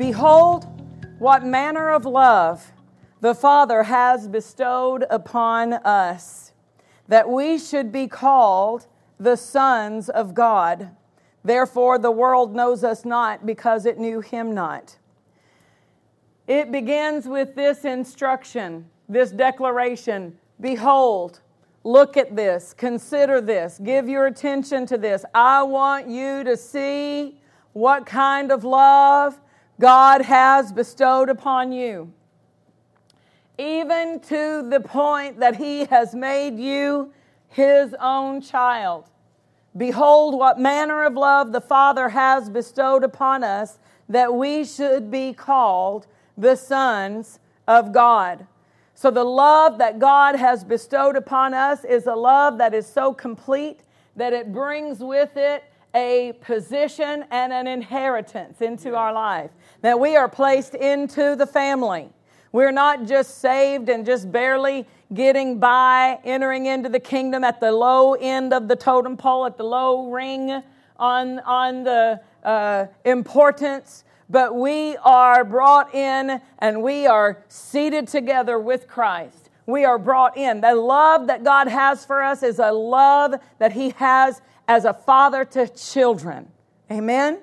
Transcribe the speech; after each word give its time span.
Behold, 0.00 0.66
what 1.18 1.44
manner 1.44 1.90
of 1.90 2.06
love 2.06 2.72
the 3.20 3.34
Father 3.34 3.82
has 3.82 4.28
bestowed 4.28 5.04
upon 5.10 5.74
us, 5.74 6.52
that 7.06 7.28
we 7.28 7.58
should 7.58 7.92
be 7.92 8.08
called 8.08 8.86
the 9.18 9.36
sons 9.36 10.08
of 10.08 10.32
God. 10.32 10.96
Therefore, 11.44 11.98
the 11.98 12.10
world 12.10 12.54
knows 12.54 12.82
us 12.82 13.04
not 13.04 13.44
because 13.44 13.84
it 13.84 13.98
knew 13.98 14.22
him 14.22 14.54
not. 14.54 14.96
It 16.46 16.72
begins 16.72 17.26
with 17.28 17.54
this 17.54 17.84
instruction, 17.84 18.86
this 19.06 19.30
declaration 19.30 20.34
Behold, 20.62 21.40
look 21.84 22.16
at 22.16 22.34
this, 22.34 22.72
consider 22.72 23.42
this, 23.42 23.78
give 23.82 24.08
your 24.08 24.28
attention 24.28 24.86
to 24.86 24.96
this. 24.96 25.26
I 25.34 25.62
want 25.62 26.08
you 26.08 26.42
to 26.44 26.56
see 26.56 27.38
what 27.74 28.06
kind 28.06 28.50
of 28.50 28.64
love 28.64 29.38
God 29.80 30.20
has 30.20 30.72
bestowed 30.72 31.30
upon 31.30 31.72
you, 31.72 32.12
even 33.58 34.20
to 34.28 34.64
the 34.70 34.78
point 34.80 35.40
that 35.40 35.56
He 35.56 35.86
has 35.86 36.14
made 36.14 36.58
you 36.58 37.12
His 37.48 37.96
own 37.98 38.40
child. 38.42 39.06
Behold, 39.76 40.38
what 40.38 40.58
manner 40.60 41.02
of 41.04 41.14
love 41.14 41.52
the 41.52 41.62
Father 41.62 42.10
has 42.10 42.50
bestowed 42.50 43.02
upon 43.02 43.42
us 43.42 43.78
that 44.08 44.34
we 44.34 44.64
should 44.64 45.10
be 45.10 45.32
called 45.32 46.06
the 46.36 46.56
sons 46.56 47.38
of 47.66 47.92
God. 47.92 48.46
So, 48.94 49.10
the 49.10 49.24
love 49.24 49.78
that 49.78 49.98
God 49.98 50.36
has 50.36 50.62
bestowed 50.62 51.16
upon 51.16 51.54
us 51.54 51.84
is 51.84 52.06
a 52.06 52.14
love 52.14 52.58
that 52.58 52.74
is 52.74 52.86
so 52.86 53.14
complete 53.14 53.80
that 54.16 54.34
it 54.34 54.52
brings 54.52 54.98
with 55.00 55.36
it 55.38 55.64
a 55.94 56.32
position 56.40 57.24
and 57.30 57.52
an 57.52 57.66
inheritance 57.66 58.60
into 58.60 58.94
our 58.94 59.12
life, 59.12 59.50
that 59.82 59.98
we 59.98 60.16
are 60.16 60.28
placed 60.28 60.74
into 60.74 61.34
the 61.36 61.46
family. 61.46 62.08
We're 62.52 62.70
not 62.72 63.06
just 63.06 63.38
saved 63.38 63.88
and 63.88 64.04
just 64.04 64.30
barely 64.30 64.86
getting 65.12 65.58
by, 65.58 66.18
entering 66.24 66.66
into 66.66 66.88
the 66.88 67.00
kingdom 67.00 67.44
at 67.44 67.60
the 67.60 67.72
low 67.72 68.14
end 68.14 68.52
of 68.52 68.68
the 68.68 68.76
totem 68.76 69.16
pole, 69.16 69.46
at 69.46 69.56
the 69.56 69.64
low 69.64 70.10
ring 70.10 70.62
on, 70.96 71.38
on 71.40 71.84
the 71.84 72.20
uh, 72.44 72.86
importance. 73.04 74.04
But 74.28 74.54
we 74.54 74.96
are 74.98 75.44
brought 75.44 75.94
in 75.94 76.40
and 76.58 76.82
we 76.82 77.06
are 77.06 77.42
seated 77.48 78.08
together 78.08 78.58
with 78.58 78.86
Christ. 78.88 79.48
We 79.66 79.84
are 79.84 79.98
brought 79.98 80.36
in. 80.36 80.60
The 80.60 80.74
love 80.74 81.28
that 81.28 81.44
God 81.44 81.68
has 81.68 82.04
for 82.04 82.22
us 82.22 82.42
is 82.42 82.58
a 82.58 82.72
love 82.72 83.34
that 83.58 83.72
He 83.72 83.90
has 83.90 84.40
as 84.70 84.84
a 84.84 84.92
father 84.94 85.44
to 85.44 85.66
children. 85.66 86.48
Amen? 86.92 87.40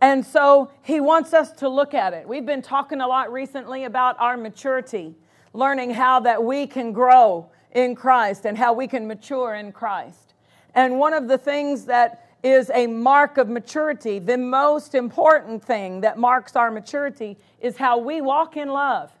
And 0.00 0.24
so 0.24 0.70
he 0.80 0.98
wants 0.98 1.34
us 1.34 1.50
to 1.52 1.68
look 1.68 1.92
at 1.92 2.14
it. 2.14 2.26
We've 2.26 2.46
been 2.46 2.62
talking 2.62 3.02
a 3.02 3.06
lot 3.06 3.30
recently 3.30 3.84
about 3.84 4.18
our 4.18 4.38
maturity, 4.38 5.14
learning 5.52 5.90
how 5.90 6.20
that 6.20 6.42
we 6.42 6.66
can 6.66 6.92
grow 6.92 7.50
in 7.72 7.94
Christ 7.94 8.46
and 8.46 8.56
how 8.56 8.72
we 8.72 8.86
can 8.88 9.06
mature 9.06 9.54
in 9.56 9.72
Christ. 9.72 10.32
And 10.74 10.98
one 10.98 11.12
of 11.12 11.28
the 11.28 11.36
things 11.36 11.84
that 11.84 12.30
is 12.42 12.70
a 12.72 12.86
mark 12.86 13.36
of 13.36 13.50
maturity, 13.50 14.18
the 14.18 14.38
most 14.38 14.94
important 14.94 15.62
thing 15.62 16.00
that 16.00 16.16
marks 16.16 16.56
our 16.56 16.70
maturity 16.70 17.36
is 17.60 17.76
how 17.76 17.98
we 17.98 18.22
walk 18.22 18.56
in 18.56 18.68
love. 18.70 19.12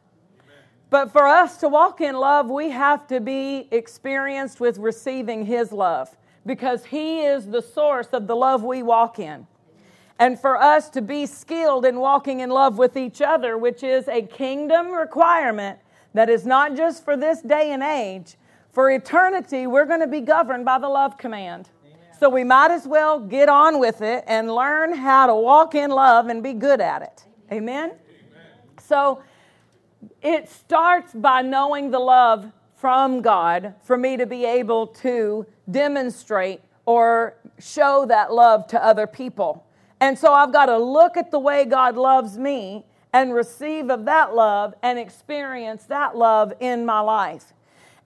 But 0.88 1.12
for 1.12 1.26
us 1.26 1.58
to 1.58 1.68
walk 1.68 2.00
in 2.00 2.16
love, 2.16 2.48
we 2.48 2.70
have 2.70 3.06
to 3.08 3.20
be 3.20 3.68
experienced 3.70 4.60
with 4.60 4.78
receiving 4.78 5.44
His 5.44 5.70
love 5.72 6.08
because 6.46 6.84
He 6.86 7.20
is 7.20 7.46
the 7.46 7.62
source 7.62 8.08
of 8.08 8.26
the 8.26 8.36
love 8.36 8.62
we 8.62 8.82
walk 8.82 9.18
in. 9.18 9.46
And 10.18 10.38
for 10.38 10.60
us 10.60 10.90
to 10.90 11.02
be 11.02 11.26
skilled 11.26 11.84
in 11.84 11.98
walking 11.98 12.40
in 12.40 12.50
love 12.50 12.78
with 12.78 12.96
each 12.96 13.20
other, 13.20 13.58
which 13.58 13.82
is 13.82 14.06
a 14.08 14.22
kingdom 14.22 14.92
requirement 14.92 15.78
that 16.12 16.28
is 16.30 16.46
not 16.46 16.76
just 16.76 17.04
for 17.04 17.16
this 17.16 17.40
day 17.42 17.72
and 17.72 17.82
age, 17.82 18.36
for 18.70 18.90
eternity, 18.90 19.66
we're 19.66 19.84
going 19.86 20.00
to 20.00 20.06
be 20.06 20.20
governed 20.20 20.64
by 20.64 20.78
the 20.78 20.88
love 20.88 21.18
command. 21.18 21.68
Amen. 21.84 21.98
So 22.20 22.28
we 22.28 22.44
might 22.44 22.70
as 22.70 22.86
well 22.86 23.18
get 23.20 23.48
on 23.48 23.80
with 23.80 24.02
it 24.02 24.24
and 24.26 24.52
learn 24.54 24.94
how 24.94 25.26
to 25.26 25.34
walk 25.34 25.74
in 25.74 25.90
love 25.90 26.26
and 26.28 26.42
be 26.42 26.52
good 26.52 26.80
at 26.80 27.02
it. 27.02 27.24
Amen? 27.52 27.90
Amen. 27.92 27.96
So 28.80 29.22
it 30.22 30.48
starts 30.48 31.12
by 31.12 31.42
knowing 31.42 31.90
the 31.90 31.98
love 32.00 32.50
from 32.84 33.22
God 33.22 33.72
for 33.82 33.96
me 33.96 34.18
to 34.18 34.26
be 34.26 34.44
able 34.44 34.86
to 34.88 35.46
demonstrate 35.70 36.60
or 36.84 37.32
show 37.58 38.04
that 38.04 38.30
love 38.30 38.66
to 38.66 38.84
other 38.84 39.06
people. 39.06 39.64
And 40.00 40.18
so 40.18 40.34
I've 40.34 40.52
got 40.52 40.66
to 40.66 40.76
look 40.76 41.16
at 41.16 41.30
the 41.30 41.38
way 41.38 41.64
God 41.64 41.96
loves 41.96 42.36
me 42.36 42.84
and 43.10 43.32
receive 43.32 43.88
of 43.88 44.04
that 44.04 44.34
love 44.34 44.74
and 44.82 44.98
experience 44.98 45.84
that 45.84 46.14
love 46.14 46.52
in 46.60 46.84
my 46.84 47.00
life. 47.00 47.54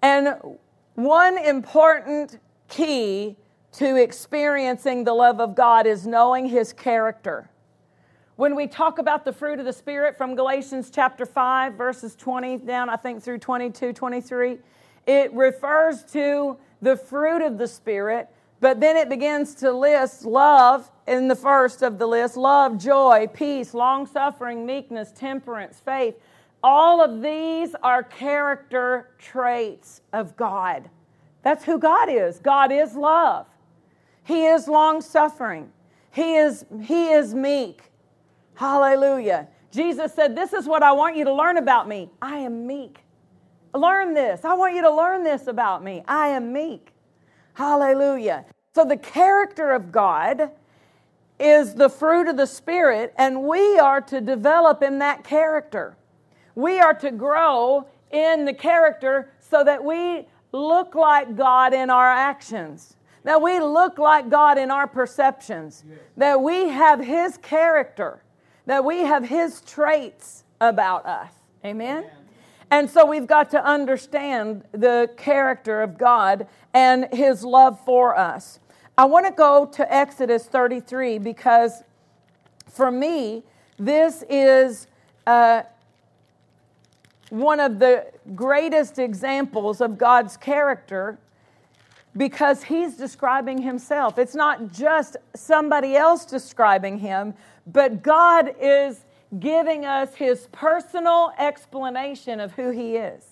And 0.00 0.36
one 0.94 1.38
important 1.38 2.38
key 2.68 3.34
to 3.72 3.96
experiencing 3.96 5.02
the 5.02 5.12
love 5.12 5.40
of 5.40 5.56
God 5.56 5.88
is 5.88 6.06
knowing 6.06 6.48
His 6.48 6.72
character. 6.72 7.50
When 8.38 8.54
we 8.54 8.68
talk 8.68 9.00
about 9.00 9.24
the 9.24 9.32
fruit 9.32 9.58
of 9.58 9.64
the 9.64 9.72
Spirit 9.72 10.16
from 10.16 10.36
Galatians 10.36 10.90
chapter 10.94 11.26
5, 11.26 11.74
verses 11.74 12.14
20 12.14 12.58
down, 12.58 12.88
I 12.88 12.94
think 12.94 13.20
through 13.20 13.38
22, 13.38 13.92
23, 13.92 14.58
it 15.08 15.34
refers 15.34 16.04
to 16.12 16.56
the 16.80 16.96
fruit 16.96 17.42
of 17.44 17.58
the 17.58 17.66
Spirit, 17.66 18.28
but 18.60 18.78
then 18.78 18.96
it 18.96 19.08
begins 19.08 19.56
to 19.56 19.72
list 19.72 20.24
love 20.24 20.88
in 21.08 21.26
the 21.26 21.34
first 21.34 21.82
of 21.82 21.98
the 21.98 22.06
list 22.06 22.36
love, 22.36 22.78
joy, 22.78 23.26
peace, 23.34 23.74
long 23.74 24.06
suffering, 24.06 24.64
meekness, 24.64 25.10
temperance, 25.10 25.80
faith. 25.84 26.14
All 26.62 27.02
of 27.02 27.20
these 27.20 27.74
are 27.82 28.04
character 28.04 29.10
traits 29.18 30.00
of 30.12 30.36
God. 30.36 30.88
That's 31.42 31.64
who 31.64 31.76
God 31.80 32.08
is. 32.08 32.38
God 32.38 32.70
is 32.70 32.94
love. 32.94 33.46
He 34.22 34.46
is 34.46 34.68
long 34.68 35.00
suffering. 35.00 35.72
He 36.12 36.36
is, 36.36 36.64
he 36.84 37.08
is 37.08 37.34
meek. 37.34 37.82
Hallelujah. 38.58 39.46
Jesus 39.70 40.12
said, 40.14 40.34
This 40.36 40.52
is 40.52 40.66
what 40.66 40.82
I 40.82 40.90
want 40.92 41.16
you 41.16 41.22
to 41.26 41.32
learn 41.32 41.58
about 41.58 41.88
me. 41.88 42.10
I 42.20 42.38
am 42.38 42.66
meek. 42.66 42.98
Learn 43.72 44.14
this. 44.14 44.44
I 44.44 44.54
want 44.54 44.74
you 44.74 44.82
to 44.82 44.90
learn 44.92 45.22
this 45.22 45.46
about 45.46 45.84
me. 45.84 46.02
I 46.08 46.28
am 46.30 46.52
meek. 46.52 46.88
Hallelujah. 47.54 48.44
So, 48.74 48.84
the 48.84 48.96
character 48.96 49.70
of 49.70 49.92
God 49.92 50.50
is 51.38 51.74
the 51.76 51.88
fruit 51.88 52.26
of 52.26 52.36
the 52.36 52.48
Spirit, 52.48 53.14
and 53.16 53.44
we 53.44 53.78
are 53.78 54.00
to 54.00 54.20
develop 54.20 54.82
in 54.82 54.98
that 54.98 55.22
character. 55.22 55.96
We 56.56 56.80
are 56.80 56.94
to 56.94 57.12
grow 57.12 57.86
in 58.10 58.44
the 58.44 58.54
character 58.54 59.30
so 59.38 59.62
that 59.62 59.84
we 59.84 60.26
look 60.50 60.96
like 60.96 61.36
God 61.36 61.72
in 61.74 61.90
our 61.90 62.08
actions, 62.10 62.96
that 63.22 63.40
we 63.40 63.60
look 63.60 63.98
like 64.00 64.30
God 64.30 64.58
in 64.58 64.72
our 64.72 64.88
perceptions, 64.88 65.84
that 66.16 66.42
we 66.42 66.70
have 66.70 66.98
His 66.98 67.36
character 67.36 68.22
that 68.68 68.84
we 68.84 69.00
have 69.00 69.24
His 69.24 69.62
traits 69.62 70.44
about 70.60 71.04
us. 71.06 71.32
Amen? 71.64 71.98
Amen. 72.02 72.10
And 72.70 72.90
so 72.90 73.06
we've 73.06 73.26
got 73.26 73.50
to 73.52 73.64
understand 73.64 74.62
the 74.72 75.08
character 75.16 75.82
of 75.82 75.96
God 75.96 76.46
and 76.74 77.08
His 77.12 77.42
love 77.44 77.80
for 77.86 78.16
us. 78.16 78.60
I 78.96 79.06
want 79.06 79.24
to 79.24 79.32
go 79.32 79.64
to 79.64 79.92
Exodus 79.92 80.44
33 80.44 81.16
because 81.16 81.82
for 82.70 82.90
me, 82.90 83.42
this 83.78 84.22
is 84.28 84.86
uh, 85.26 85.62
one 87.30 87.58
of 87.60 87.78
the 87.78 88.04
greatest 88.34 88.98
examples 88.98 89.80
of 89.80 89.96
God's 89.96 90.36
character 90.36 91.16
because 92.14 92.64
He's 92.64 92.98
describing 92.98 93.62
Himself. 93.62 94.18
It's 94.18 94.34
not 94.34 94.72
just 94.74 95.16
somebody 95.34 95.96
else 95.96 96.26
describing 96.26 96.98
Him, 96.98 97.32
but 97.68 98.02
God 98.02 98.54
is 98.60 99.04
giving 99.38 99.84
us 99.84 100.14
his 100.14 100.48
personal 100.52 101.32
explanation 101.38 102.40
of 102.40 102.52
who 102.52 102.70
he 102.70 102.96
is, 102.96 103.24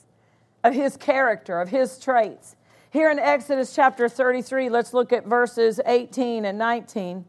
of 0.62 0.74
his 0.74 0.96
character, 0.98 1.58
of 1.60 1.70
his 1.70 1.98
traits. 1.98 2.54
Here 2.90 3.10
in 3.10 3.18
Exodus 3.18 3.74
chapter 3.74 4.06
33, 4.08 4.68
let's 4.68 4.92
look 4.92 5.10
at 5.12 5.24
verses 5.26 5.80
18 5.86 6.44
and 6.44 6.58
19. 6.58 7.24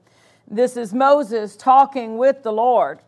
This 0.50 0.76
is 0.76 0.94
Moses 0.94 1.56
talking 1.56 2.18
with 2.18 2.44
the 2.44 2.52
Lord. 2.52 3.00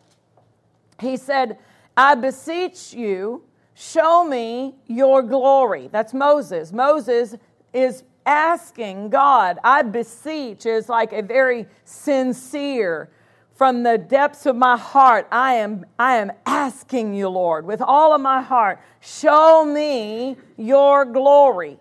He 1.01 1.17
said, 1.17 1.57
I 1.97 2.15
beseech 2.15 2.93
you, 2.93 3.43
show 3.75 4.23
me 4.23 4.75
your 4.87 5.21
glory. 5.21 5.89
That's 5.91 6.13
Moses. 6.13 6.71
Moses 6.71 7.35
is 7.73 8.03
asking 8.25 9.09
God, 9.09 9.59
I 9.63 9.81
beseech, 9.81 10.65
is 10.65 10.87
like 10.87 11.11
a 11.13 11.21
very 11.21 11.65
sincere, 11.85 13.09
from 13.59 13.83
the 13.83 13.97
depths 13.97 14.45
of 14.45 14.55
my 14.55 14.77
heart, 14.77 15.27
I 15.33 15.55
am, 15.55 15.85
I 15.99 16.15
am 16.15 16.31
asking 16.45 17.13
you, 17.13 17.27
Lord, 17.27 17.65
with 17.65 17.81
all 17.81 18.13
of 18.15 18.21
my 18.21 18.41
heart, 18.41 18.79
show 19.01 19.65
me 19.65 20.37
your 20.55 21.03
glory. 21.03 21.77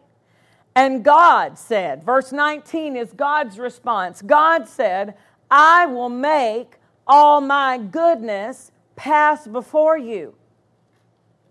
And 0.75 1.05
God 1.05 1.57
said, 1.57 2.03
verse 2.03 2.33
19 2.33 2.97
is 2.97 3.13
God's 3.13 3.61
response. 3.61 4.23
God 4.23 4.67
said, 4.67 5.15
I 5.53 5.87
will 5.87 6.09
make 6.09 6.79
all 7.07 7.41
my 7.41 7.79
goodness 7.79 8.73
pass 8.97 9.47
before 9.47 9.97
you. 9.97 10.35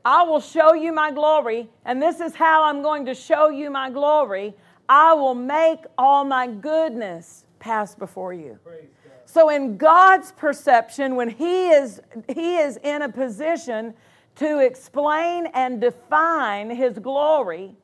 I 0.03 0.23
will 0.23 0.41
show 0.41 0.73
you 0.73 0.91
my 0.91 1.09
glory, 1.09 1.69
and 1.85 2.01
this 2.01 2.19
is 2.19 2.35
how 2.35 2.65
I'm 2.65 2.81
going 2.81 3.05
to 3.05 3.13
show 3.15 3.47
you 3.47 3.69
my 3.69 3.89
glory. 3.91 4.55
I 4.89 5.13
will 5.13 5.35
make 5.35 5.79
all 5.97 6.25
my 6.25 6.47
goodness 6.47 7.45
pass 7.61 7.95
before 7.95 8.33
you. 8.33 8.59
Praise. 8.65 8.89
So 9.27 9.49
in 9.49 9.75
God's 9.75 10.31
perception, 10.31 11.15
when 11.17 11.29
he 11.29 11.67
is, 11.69 11.99
he 12.33 12.55
is 12.57 12.77
in 12.77 13.01
a 13.01 13.09
position 13.09 13.93
to 14.37 14.59
explain 14.59 15.47
and 15.47 15.81
define 15.81 16.69
his 16.69 16.97
glory, 16.97 17.75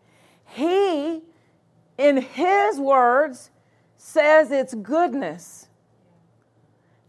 he, 0.45 1.21
in 1.97 2.17
his 2.21 2.79
words, 2.79 3.51
says 3.97 4.51
it's 4.51 4.73
goodness. 4.73 5.67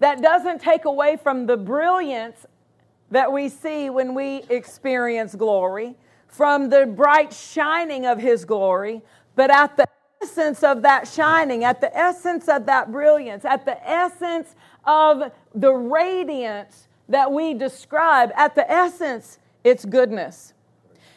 That 0.00 0.20
doesn't 0.20 0.60
take 0.60 0.84
away 0.84 1.16
from 1.16 1.46
the 1.46 1.56
brilliance 1.56 2.44
that 3.12 3.30
we 3.30 3.48
see 3.48 3.88
when 3.88 4.14
we 4.14 4.42
experience 4.48 5.36
glory, 5.36 5.94
from 6.26 6.70
the 6.70 6.86
bright 6.86 7.32
shining 7.32 8.04
of 8.04 8.18
his 8.18 8.44
glory, 8.44 9.00
but 9.36 9.52
at 9.52 9.76
the 9.76 9.86
essence 10.24 10.62
of 10.62 10.80
that 10.82 11.06
shining, 11.06 11.64
at 11.64 11.80
the 11.82 11.94
essence 11.96 12.48
of 12.48 12.64
that 12.66 12.90
brilliance, 12.90 13.44
at 13.44 13.64
the 13.66 13.88
essence 13.88 14.54
of 14.86 15.30
the 15.54 15.70
radiance 15.72 16.88
that 17.10 17.30
we 17.30 17.52
describe, 17.54 18.32
at 18.34 18.54
the 18.54 18.68
essence, 18.70 19.38
it's 19.64 19.84
goodness. 19.84 20.54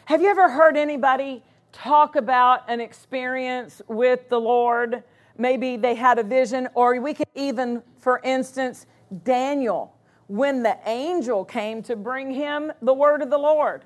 Have 0.06 0.22
you 0.22 0.28
ever 0.30 0.50
heard 0.50 0.76
anybody 0.76 1.42
talk 1.72 2.16
about 2.18 2.64
an 2.68 2.82
experience 2.82 3.82
with 3.88 4.28
the 4.30 4.40
Lord? 4.42 5.02
Maybe 5.38 5.78
they 5.78 5.96
had 5.96 6.20
a 6.20 6.24
vision, 6.24 6.68
or 6.74 7.00
we 7.00 7.14
could 7.14 7.28
even, 7.36 7.82
for 8.00 8.20
instance, 8.26 8.86
Daniel, 9.24 9.96
when 10.28 10.64
the 10.64 10.78
angel 10.86 11.46
came 11.46 11.82
to 11.84 11.96
bring 11.96 12.30
him 12.32 12.72
the 12.82 12.94
word 12.94 13.22
of 13.22 13.30
the 13.30 13.38
Lord. 13.38 13.86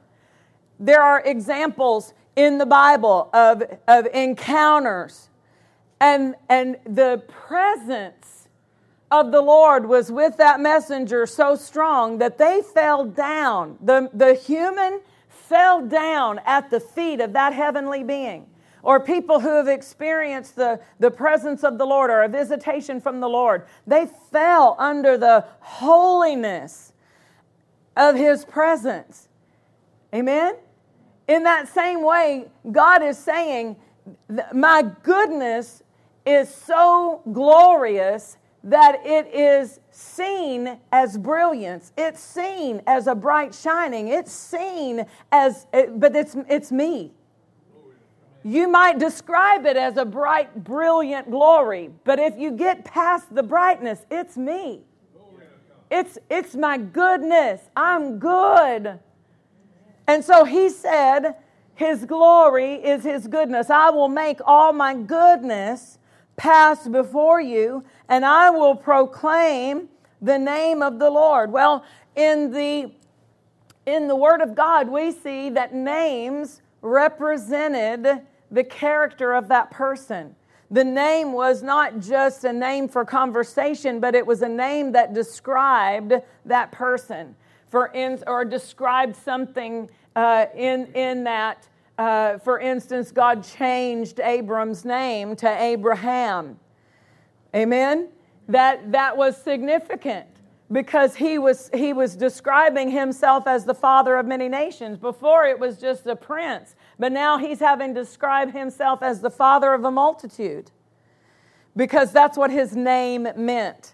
There 0.80 1.02
are 1.04 1.22
examples 1.22 2.14
in 2.36 2.58
the 2.58 2.66
Bible 2.66 3.30
of, 3.34 3.64
of 3.88 4.08
encounters. 4.14 5.30
And, 6.00 6.36
and 6.50 6.78
the 6.86 7.24
presence 7.28 8.48
of 9.12 9.32
the 9.32 9.42
Lord 9.42 9.88
was 9.88 10.12
with 10.12 10.38
that 10.38 10.60
messenger 10.60 11.26
so 11.28 11.56
strong 11.56 12.18
that 12.20 12.38
they 12.38 12.62
fell 12.74 13.06
down. 13.06 13.78
The, 13.82 14.10
the 14.14 14.34
human 14.34 15.02
fell 15.30 15.86
down 15.86 16.40
at 16.46 16.70
the 16.72 16.80
feet 16.80 17.20
of 17.20 17.34
that 17.34 17.54
heavenly 17.54 18.04
being. 18.04 18.48
Or 18.84 19.00
people 19.00 19.42
who 19.42 19.58
have 19.58 19.68
experienced 19.68 20.56
the, 20.56 20.80
the 21.00 21.12
presence 21.12 21.64
of 21.64 21.78
the 21.78 21.86
Lord 21.86 22.10
or 22.10 22.24
a 22.24 22.28
visitation 22.30 23.00
from 23.00 23.20
the 23.20 23.30
Lord, 23.30 23.66
they 23.86 24.08
fell 24.32 24.76
under 24.80 25.20
the 25.20 25.46
holiness 25.60 26.92
of 27.96 28.16
His 28.16 28.44
presence. 28.44 29.28
Amen? 30.16 30.56
In 31.32 31.44
that 31.44 31.70
same 31.70 32.04
way, 32.04 32.44
God 32.70 33.02
is 33.02 33.18
saying, 33.18 33.78
My 34.54 34.86
goodness 35.02 35.82
is 36.26 36.50
so 36.54 37.22
glorious 37.32 38.36
that 38.66 39.06
it 39.06 39.34
is 39.34 39.80
seen 39.90 40.78
as 40.92 41.18
brilliance 41.18 41.92
it's 41.98 42.20
seen 42.20 42.80
as 42.86 43.08
a 43.08 43.16
bright 43.16 43.56
shining 43.56 44.08
it's 44.10 44.32
seen 44.32 45.04
as 45.32 45.66
but 45.96 46.16
it's 46.16 46.36
it's 46.48 46.72
me 46.72 47.12
you 48.44 48.68
might 48.68 49.00
describe 49.00 49.66
it 49.66 49.78
as 49.78 49.98
a 49.98 50.06
bright, 50.06 50.64
brilliant 50.64 51.30
glory, 51.32 51.90
but 52.04 52.20
if 52.20 52.38
you 52.40 52.52
get 52.52 52.84
past 52.84 53.34
the 53.36 53.44
brightness, 53.44 54.04
it's 54.10 54.36
me. 54.36 54.82
It's, 55.92 56.18
it's 56.28 56.56
my 56.56 56.80
goodness. 56.80 57.62
I'm 57.78 58.18
good. 58.18 58.98
And 60.08 60.24
so 60.24 60.46
he 60.46 60.70
said, 60.70 61.36
His 61.76 62.06
glory 62.06 62.74
is 62.76 63.04
His 63.04 63.28
goodness. 63.28 63.70
I 63.70 63.90
will 63.90 64.10
make 64.10 64.40
all 64.46 64.74
my 64.74 64.94
goodness 64.96 65.98
pass 66.36 66.88
before 66.88 67.40
you, 67.42 67.84
and 68.10 68.26
I 68.26 68.50
will 68.50 68.76
proclaim 68.76 69.90
the 70.22 70.38
name 70.40 70.82
of 70.82 71.00
the 71.00 71.10
Lord. 71.10 71.52
Well, 71.52 71.84
in 72.16 72.52
the 72.52 72.92
in 73.84 74.08
the 74.08 74.16
Word 74.16 74.42
of 74.42 74.54
God, 74.54 74.90
we 74.90 75.12
see 75.12 75.50
that 75.50 75.74
names 75.74 76.62
represented 76.84 78.22
the 78.52 78.64
character 78.64 79.34
of 79.34 79.48
that 79.48 79.72
person. 79.72 80.36
The 80.70 80.84
name 80.84 81.34
was 81.34 81.64
not 81.64 82.00
just 82.00 82.44
a 82.44 82.54
name 82.54 82.88
for 82.88 83.04
conversation, 83.04 84.00
but 84.00 84.14
it 84.14 84.26
was 84.26 84.42
a 84.44 84.48
name 84.48 84.92
that 84.92 85.16
described 85.16 86.14
that 86.46 86.72
person 86.72 87.36
for 87.72 87.86
in, 87.88 88.22
or 88.28 88.44
described 88.44 89.16
something 89.16 89.90
uh, 90.16 90.46
in, 90.56 90.86
in 90.94 91.24
that. 91.24 91.68
Uh, 91.98 92.38
for 92.40 92.60
instance, 92.60 93.12
God 93.12 93.44
changed 93.44 94.20
Abram's 94.20 94.84
name 94.84 95.36
to 95.38 95.48
Abraham. 95.50 96.60
Amen? 97.56 98.10
That, 98.50 98.92
that 98.92 99.16
was 99.16 99.42
significant 99.42 100.26
because 100.72 101.16
he 101.16 101.38
was, 101.38 101.70
he 101.74 101.94
was 101.94 102.16
describing 102.16 102.92
himself 102.92 103.48
as 103.48 103.64
the 103.66 103.74
father 103.76 104.18
of 104.18 104.26
many 104.26 104.50
nations. 104.50 104.98
Before 104.98 105.46
it 105.46 105.58
was 105.58 105.80
just 105.80 106.06
a 106.08 106.16
prince, 106.16 106.76
but 107.00 107.12
now 107.12 107.38
he's 107.38 107.60
having 107.60 107.94
to 107.96 108.02
describe 108.04 108.52
himself 108.54 109.02
as 109.02 109.22
the 109.22 109.30
father 109.30 109.74
of 109.74 109.84
a 109.86 109.92
multitude 109.92 110.72
because 111.76 112.12
that's 112.12 112.38
what 112.38 112.52
his 112.52 112.76
name 112.76 113.28
meant. 113.38 113.94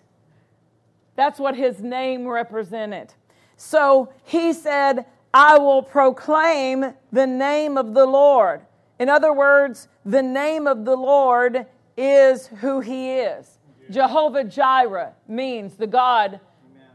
That's 1.15 1.39
what 1.39 1.55
his 1.55 1.79
name 1.81 2.27
represented. 2.27 3.13
So 3.57 4.13
he 4.23 4.53
said, 4.53 5.05
I 5.33 5.57
will 5.57 5.81
proclaim 5.83 6.93
the 7.11 7.27
name 7.27 7.77
of 7.77 7.93
the 7.93 8.05
Lord. 8.05 8.61
In 8.99 9.09
other 9.09 9.33
words, 9.33 9.87
the 10.05 10.23
name 10.23 10.67
of 10.67 10.85
the 10.85 10.95
Lord 10.95 11.65
is 11.97 12.47
who 12.47 12.79
he 12.79 13.13
is. 13.15 13.57
Jehovah 13.89 14.43
Jireh 14.43 15.13
means 15.27 15.75
the 15.75 15.87
God 15.87 16.39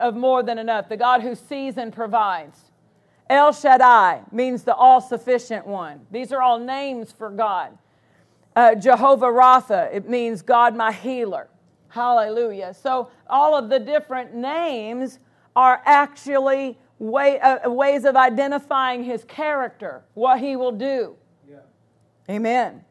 of 0.00 0.14
more 0.16 0.42
than 0.42 0.58
enough, 0.58 0.88
the 0.88 0.96
God 0.96 1.20
who 1.22 1.34
sees 1.34 1.76
and 1.76 1.92
provides. 1.92 2.58
El 3.28 3.52
Shaddai 3.52 4.20
means 4.30 4.62
the 4.62 4.74
all 4.74 5.00
sufficient 5.00 5.66
one. 5.66 6.00
These 6.10 6.32
are 6.32 6.42
all 6.42 6.58
names 6.58 7.12
for 7.12 7.30
God. 7.30 7.76
Uh, 8.54 8.74
Jehovah 8.74 9.26
Rapha, 9.28 9.90
it 9.94 10.08
means 10.08 10.42
God 10.42 10.76
my 10.76 10.92
healer. 10.92 11.48
Hallelujah. 11.88 12.74
So 12.74 13.10
all 13.28 13.54
of 13.56 13.68
the 13.68 13.78
different 13.78 14.34
names 14.34 15.18
are 15.56 15.82
actually 15.84 16.78
way, 16.98 17.40
uh, 17.40 17.68
ways 17.70 18.04
of 18.04 18.16
identifying 18.16 19.04
his 19.04 19.24
character, 19.24 20.02
what 20.14 20.40
he 20.40 20.56
will 20.56 20.72
do. 20.72 21.14
Yeah. 21.48 21.56
Amen. 22.30 22.84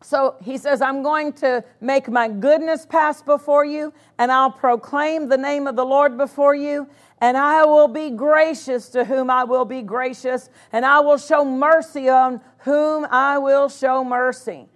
So 0.00 0.36
he 0.42 0.58
says, 0.58 0.80
I'm 0.80 1.02
going 1.02 1.32
to 1.34 1.64
make 1.80 2.08
my 2.08 2.28
goodness 2.28 2.86
pass 2.86 3.20
before 3.20 3.64
you, 3.64 3.92
and 4.18 4.30
I'll 4.30 4.50
proclaim 4.52 5.28
the 5.28 5.36
name 5.36 5.66
of 5.66 5.74
the 5.74 5.84
Lord 5.84 6.16
before 6.16 6.54
you, 6.54 6.88
and 7.20 7.36
I 7.36 7.64
will 7.64 7.88
be 7.88 8.10
gracious 8.10 8.90
to 8.90 9.04
whom 9.04 9.28
I 9.28 9.42
will 9.42 9.64
be 9.64 9.82
gracious, 9.82 10.50
and 10.72 10.86
I 10.86 11.00
will 11.00 11.18
show 11.18 11.44
mercy 11.44 12.08
on 12.08 12.40
whom 12.58 13.08
I 13.10 13.38
will 13.38 13.68
show 13.68 14.04
mercy. 14.04 14.66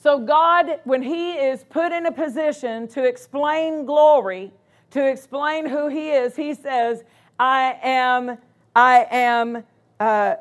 So, 0.00 0.20
God, 0.20 0.78
when 0.84 1.02
He 1.02 1.32
is 1.32 1.64
put 1.64 1.90
in 1.90 2.06
a 2.06 2.12
position 2.12 2.86
to 2.88 3.02
explain 3.04 3.84
glory, 3.84 4.52
to 4.92 5.06
explain 5.06 5.66
who 5.66 5.88
he 5.88 6.10
is, 6.10 6.36
he 6.36 6.54
says, 6.54 7.04
I 7.38 7.78
am, 7.82 8.38
I 8.74 9.06
am 9.10 9.64
uh, 10.00 10.34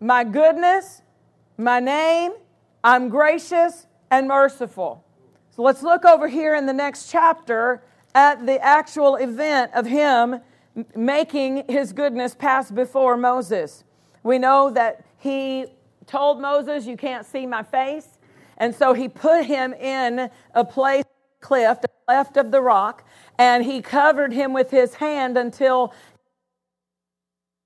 my 0.00 0.24
goodness, 0.24 1.02
my 1.58 1.80
name, 1.80 2.32
I'm 2.82 3.08
gracious 3.10 3.86
and 4.10 4.28
merciful. 4.28 5.04
So 5.50 5.62
let's 5.62 5.82
look 5.82 6.04
over 6.04 6.26
here 6.28 6.54
in 6.54 6.66
the 6.66 6.72
next 6.72 7.10
chapter 7.10 7.82
at 8.14 8.44
the 8.46 8.60
actual 8.64 9.16
event 9.16 9.72
of 9.74 9.86
him 9.86 10.40
making 10.96 11.64
his 11.68 11.92
goodness 11.92 12.34
pass 12.34 12.70
before 12.70 13.16
Moses. 13.16 13.84
We 14.22 14.38
know 14.38 14.70
that 14.70 15.04
he 15.18 15.66
told 16.06 16.40
Moses, 16.40 16.86
You 16.86 16.96
can't 16.96 17.26
see 17.26 17.46
my 17.46 17.62
face. 17.62 18.08
And 18.56 18.74
so 18.74 18.92
he 18.94 19.08
put 19.08 19.44
him 19.46 19.72
in 19.74 20.30
a 20.54 20.64
place 20.64 21.04
cliff 21.40 21.78
left 22.06 22.36
of 22.36 22.50
the 22.50 22.60
rock, 22.60 23.02
and 23.40 23.64
he 23.64 23.80
covered 23.80 24.34
him 24.34 24.52
with 24.52 24.70
his 24.70 24.96
hand 24.96 25.38
until 25.38 25.94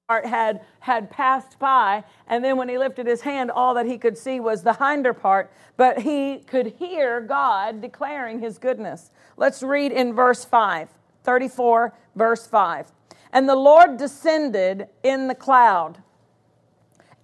part 0.07 0.25
had 0.25 0.61
had 0.78 1.11
passed 1.11 1.59
by 1.59 2.04
and 2.28 2.45
then 2.45 2.57
when 2.57 2.69
he 2.69 2.78
lifted 2.78 3.09
his 3.09 3.23
hand 3.23 3.50
all 3.50 3.75
that 3.75 3.85
he 3.85 3.99
could 3.99 4.16
see 4.16 4.38
was 4.38 4.62
the 4.62 4.75
hinder 4.75 5.12
part 5.12 5.50
but 5.76 5.99
he 6.00 6.38
could 6.47 6.66
hear 6.78 7.21
god 7.21 7.81
declaring 7.83 8.38
his 8.38 8.57
goodness 8.57 9.11
let's 9.37 9.64
read 9.64 9.90
in 9.90 10.14
verse 10.14 10.45
5 10.45 10.88
34 11.25 11.93
verse 12.14 12.47
5 12.47 12.93
and 13.33 13.49
the 13.49 13.57
lord 13.57 13.97
descended 13.97 14.87
in 15.02 15.26
the 15.26 15.35
cloud 15.35 15.99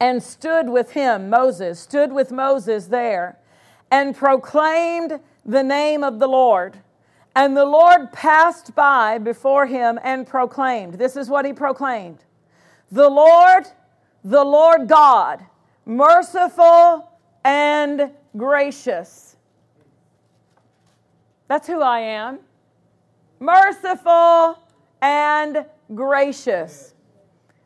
and 0.00 0.20
stood 0.20 0.68
with 0.68 0.90
him 0.92 1.30
moses 1.30 1.78
stood 1.78 2.10
with 2.12 2.32
moses 2.32 2.86
there 2.86 3.38
and 3.92 4.16
proclaimed 4.16 5.20
the 5.44 5.62
name 5.62 6.02
of 6.02 6.18
the 6.18 6.26
lord 6.26 6.78
and 7.34 7.56
the 7.56 7.64
Lord 7.64 8.12
passed 8.12 8.74
by 8.74 9.18
before 9.18 9.66
him 9.66 9.98
and 10.02 10.26
proclaimed. 10.26 10.94
This 10.94 11.16
is 11.16 11.28
what 11.28 11.44
he 11.44 11.52
proclaimed 11.52 12.24
The 12.90 13.08
Lord, 13.08 13.66
the 14.24 14.44
Lord 14.44 14.88
God, 14.88 15.44
merciful 15.86 17.08
and 17.44 18.10
gracious. 18.36 19.36
That's 21.48 21.66
who 21.66 21.80
I 21.80 22.00
am. 22.00 22.38
Merciful 23.38 24.58
and 25.00 25.64
gracious. 25.94 26.94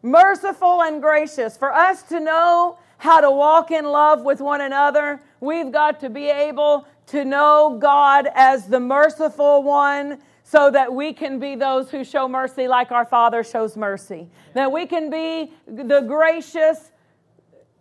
Merciful 0.03 0.83
and 0.83 1.01
gracious. 1.03 1.57
For 1.57 1.75
us 1.75 2.03
to 2.05 2.21
know 2.21 2.79
how 2.99 3.21
to 3.21 3.31
walk 3.31 3.71
in 3.71 3.85
love 3.87 4.23
with 4.23 4.41
one 4.41 4.61
another, 4.63 5.21
we've 5.41 5.71
got 5.73 6.01
to 6.01 6.09
be 6.11 6.29
able 6.31 6.87
to 7.09 7.25
know 7.25 7.79
God 7.81 8.29
as 8.35 8.67
the 8.67 8.81
merciful 8.81 9.63
one 9.63 10.19
so 10.43 10.71
that 10.71 10.93
we 10.93 11.13
can 11.13 11.39
be 11.39 11.55
those 11.57 11.91
who 11.91 12.05
show 12.05 12.29
mercy 12.29 12.69
like 12.69 12.93
our 12.93 13.05
Father 13.05 13.43
shows 13.43 13.77
mercy. 13.77 14.29
That 14.55 14.71
we 14.73 14.87
can 14.87 15.11
be 15.11 15.53
the 15.67 16.01
gracious 16.03 16.91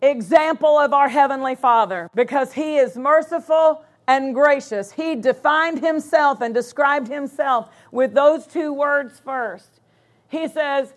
example 0.02 0.78
of 0.78 0.94
our 0.94 1.08
Heavenly 1.10 1.56
Father 1.56 2.10
because 2.16 2.54
He 2.54 2.78
is 2.78 2.96
merciful 2.96 3.84
and 4.08 4.34
gracious. 4.34 4.92
He 4.92 5.16
defined 5.16 5.84
Himself 5.84 6.42
and 6.42 6.54
described 6.54 7.08
Himself 7.10 7.70
with 7.92 8.14
those 8.14 8.48
two 8.48 8.74
words 8.74 9.20
first. 9.20 9.80
He 10.30 10.48
says, 10.48 10.94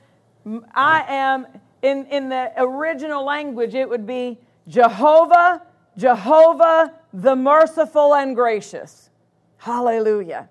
I 0.75 1.05
am, 1.09 1.47
in, 1.83 2.07
in 2.07 2.29
the 2.31 2.53
original 2.57 3.25
language, 3.25 3.75
it 3.75 3.89
would 3.89 4.07
be 4.07 4.39
Jehovah, 4.67 5.63
Jehovah, 5.97 6.93
the 7.17 7.35
merciful 7.35 8.15
and 8.15 8.37
gracious. 8.37 9.09
Hallelujah. 9.57 10.51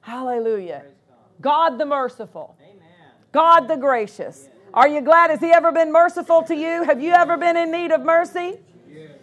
Hallelujah. 0.00 0.84
God 1.40 1.78
the 1.78 1.84
merciful. 1.84 2.56
God 3.32 3.66
the 3.66 3.76
gracious. 3.76 4.48
Are 4.72 4.86
you 4.86 5.00
glad? 5.00 5.30
Has 5.30 5.40
He 5.40 5.50
ever 5.50 5.72
been 5.72 5.92
merciful 5.92 6.42
to 6.44 6.54
you? 6.54 6.84
Have 6.84 7.02
you 7.02 7.10
ever 7.12 7.36
been 7.36 7.56
in 7.56 7.72
need 7.72 7.90
of 7.90 8.02
mercy? 8.02 8.56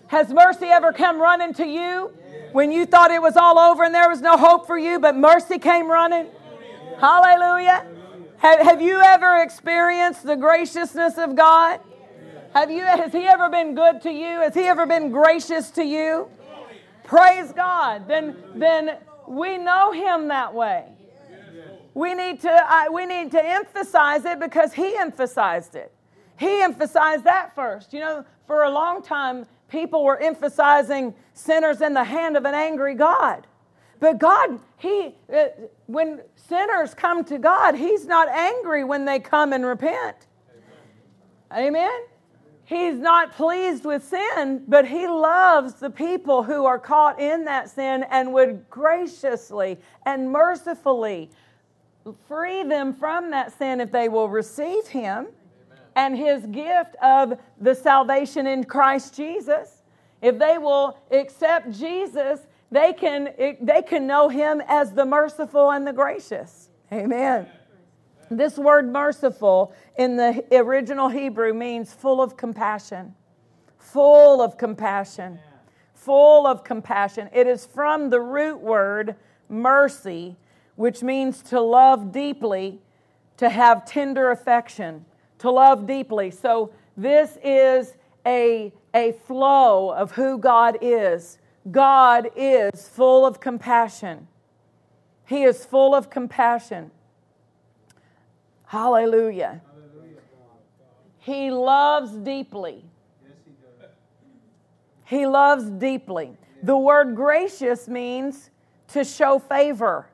Has 0.07 0.31
mercy 0.33 0.65
ever 0.65 0.91
come 0.91 1.19
running 1.19 1.53
to 1.53 1.65
you 1.65 2.11
when 2.51 2.69
you 2.73 2.85
thought 2.85 3.11
it 3.11 3.21
was 3.21 3.37
all 3.37 3.57
over 3.57 3.85
and 3.85 3.95
there 3.95 4.09
was 4.09 4.19
no 4.21 4.35
hope 4.35 4.67
for 4.67 4.77
you, 4.77 4.99
but 4.99 5.15
mercy 5.15 5.57
came 5.59 5.89
running? 5.89 6.27
Hallelujah. 6.99 7.85
Have, 8.39 8.59
have 8.59 8.81
you 8.81 8.99
ever 8.99 9.37
experienced 9.41 10.23
the 10.25 10.35
graciousness 10.35 11.17
of 11.17 11.35
God? 11.37 11.79
Have 12.53 12.69
you, 12.69 12.81
has 12.81 13.13
He 13.13 13.25
ever 13.25 13.49
been 13.49 13.73
good 13.73 14.01
to 14.01 14.11
you? 14.11 14.41
Has 14.41 14.53
He 14.53 14.63
ever 14.63 14.85
been 14.85 15.11
gracious 15.11 15.71
to 15.71 15.83
you? 15.85 16.29
Praise 17.03 17.51
God. 17.51 18.07
Then, 18.07 18.35
then 18.55 18.97
we 19.27 19.57
know 19.57 19.91
him 19.91 20.29
that 20.29 20.53
way. 20.53 20.85
We 21.93 22.13
need, 22.15 22.41
to, 22.41 22.49
I, 22.49 22.89
we 22.89 23.05
need 23.05 23.31
to 23.31 23.45
emphasize 23.45 24.25
it 24.25 24.39
because 24.39 24.73
he 24.73 24.95
emphasized 24.97 25.75
it. 25.75 25.91
He 26.39 26.61
emphasized 26.61 27.23
that 27.25 27.53
first. 27.53 27.93
You 27.93 27.99
know, 27.99 28.25
for 28.47 28.63
a 28.63 28.69
long 28.69 29.03
time, 29.03 29.45
people 29.69 30.03
were 30.03 30.19
emphasizing 30.19 31.13
sinners 31.33 31.81
in 31.81 31.93
the 31.93 32.03
hand 32.03 32.35
of 32.35 32.45
an 32.45 32.55
angry 32.55 32.95
God. 32.95 33.45
But 33.99 34.17
God, 34.17 34.59
He, 34.77 35.13
uh, 35.31 35.43
when 35.85 36.21
sinners 36.35 36.95
come 36.95 37.23
to 37.25 37.37
God, 37.37 37.75
He's 37.75 38.07
not 38.07 38.27
angry 38.27 38.83
when 38.83 39.05
they 39.05 39.19
come 39.19 39.53
and 39.53 39.63
repent. 39.63 40.17
Amen. 41.51 41.67
Amen? 41.75 42.01
He's 42.65 42.95
not 42.97 43.33
pleased 43.33 43.83
with 43.83 44.03
sin, 44.05 44.63
but 44.67 44.85
he 44.87 45.07
loves 45.07 45.75
the 45.75 45.89
people 45.89 46.43
who 46.43 46.65
are 46.65 46.79
caught 46.79 47.19
in 47.19 47.45
that 47.45 47.69
sin 47.69 48.03
and 48.09 48.33
would 48.33 48.69
graciously 48.69 49.77
and 50.05 50.31
mercifully 50.31 51.29
free 52.27 52.63
them 52.63 52.93
from 52.93 53.31
that 53.31 53.51
sin 53.57 53.81
if 53.81 53.91
they 53.91 54.07
will 54.09 54.29
receive 54.29 54.87
him 54.87 55.27
Amen. 55.27 55.63
and 55.95 56.17
his 56.17 56.45
gift 56.47 56.95
of 57.01 57.37
the 57.59 57.75
salvation 57.75 58.47
in 58.47 58.63
Christ 58.63 59.13
Jesus. 59.15 59.81
If 60.21 60.39
they 60.39 60.57
will 60.57 60.97
accept 61.11 61.71
Jesus, 61.71 62.39
they 62.71 62.93
can, 62.93 63.33
they 63.61 63.81
can 63.81 64.07
know 64.07 64.29
him 64.29 64.61
as 64.69 64.93
the 64.93 65.05
merciful 65.05 65.69
and 65.71 65.85
the 65.85 65.93
gracious. 65.93 66.69
Amen. 66.93 67.05
Amen. 67.43 67.47
This 68.31 68.57
word 68.57 68.91
merciful 68.91 69.73
in 69.97 70.15
the 70.15 70.43
original 70.51 71.09
Hebrew 71.09 71.53
means 71.53 71.93
full 71.93 72.21
of 72.21 72.37
compassion. 72.37 73.15
Full 73.77 74.41
of 74.41 74.57
compassion. 74.57 75.39
Full 75.93 76.47
of 76.47 76.63
compassion. 76.63 77.29
It 77.33 77.47
is 77.47 77.65
from 77.65 78.09
the 78.09 78.19
root 78.21 78.59
word 78.61 79.15
mercy, 79.49 80.35
which 80.75 81.03
means 81.03 81.41
to 81.43 81.59
love 81.59 82.11
deeply, 82.11 82.79
to 83.37 83.49
have 83.49 83.85
tender 83.85 84.31
affection, 84.31 85.05
to 85.39 85.51
love 85.51 85.85
deeply. 85.85 86.31
So 86.31 86.71
this 86.97 87.37
is 87.43 87.93
a, 88.25 88.71
a 88.93 89.11
flow 89.27 89.91
of 89.91 90.11
who 90.13 90.37
God 90.37 90.77
is. 90.81 91.37
God 91.71 92.29
is 92.35 92.87
full 92.87 93.25
of 93.25 93.39
compassion. 93.39 94.27
He 95.25 95.43
is 95.43 95.65
full 95.65 95.93
of 95.93 96.09
compassion. 96.09 96.91
Hallelujah. 98.73 99.61
He 101.19 101.51
loves 101.51 102.09
deeply. 102.11 102.83
He 105.05 105.27
loves 105.27 105.65
deeply. 105.65 106.35
The 106.63 106.75
word 106.75 107.15
gracious 107.15 107.87
means 107.87 108.49
to 108.87 109.03
show 109.03 109.37
favor, 109.37 110.09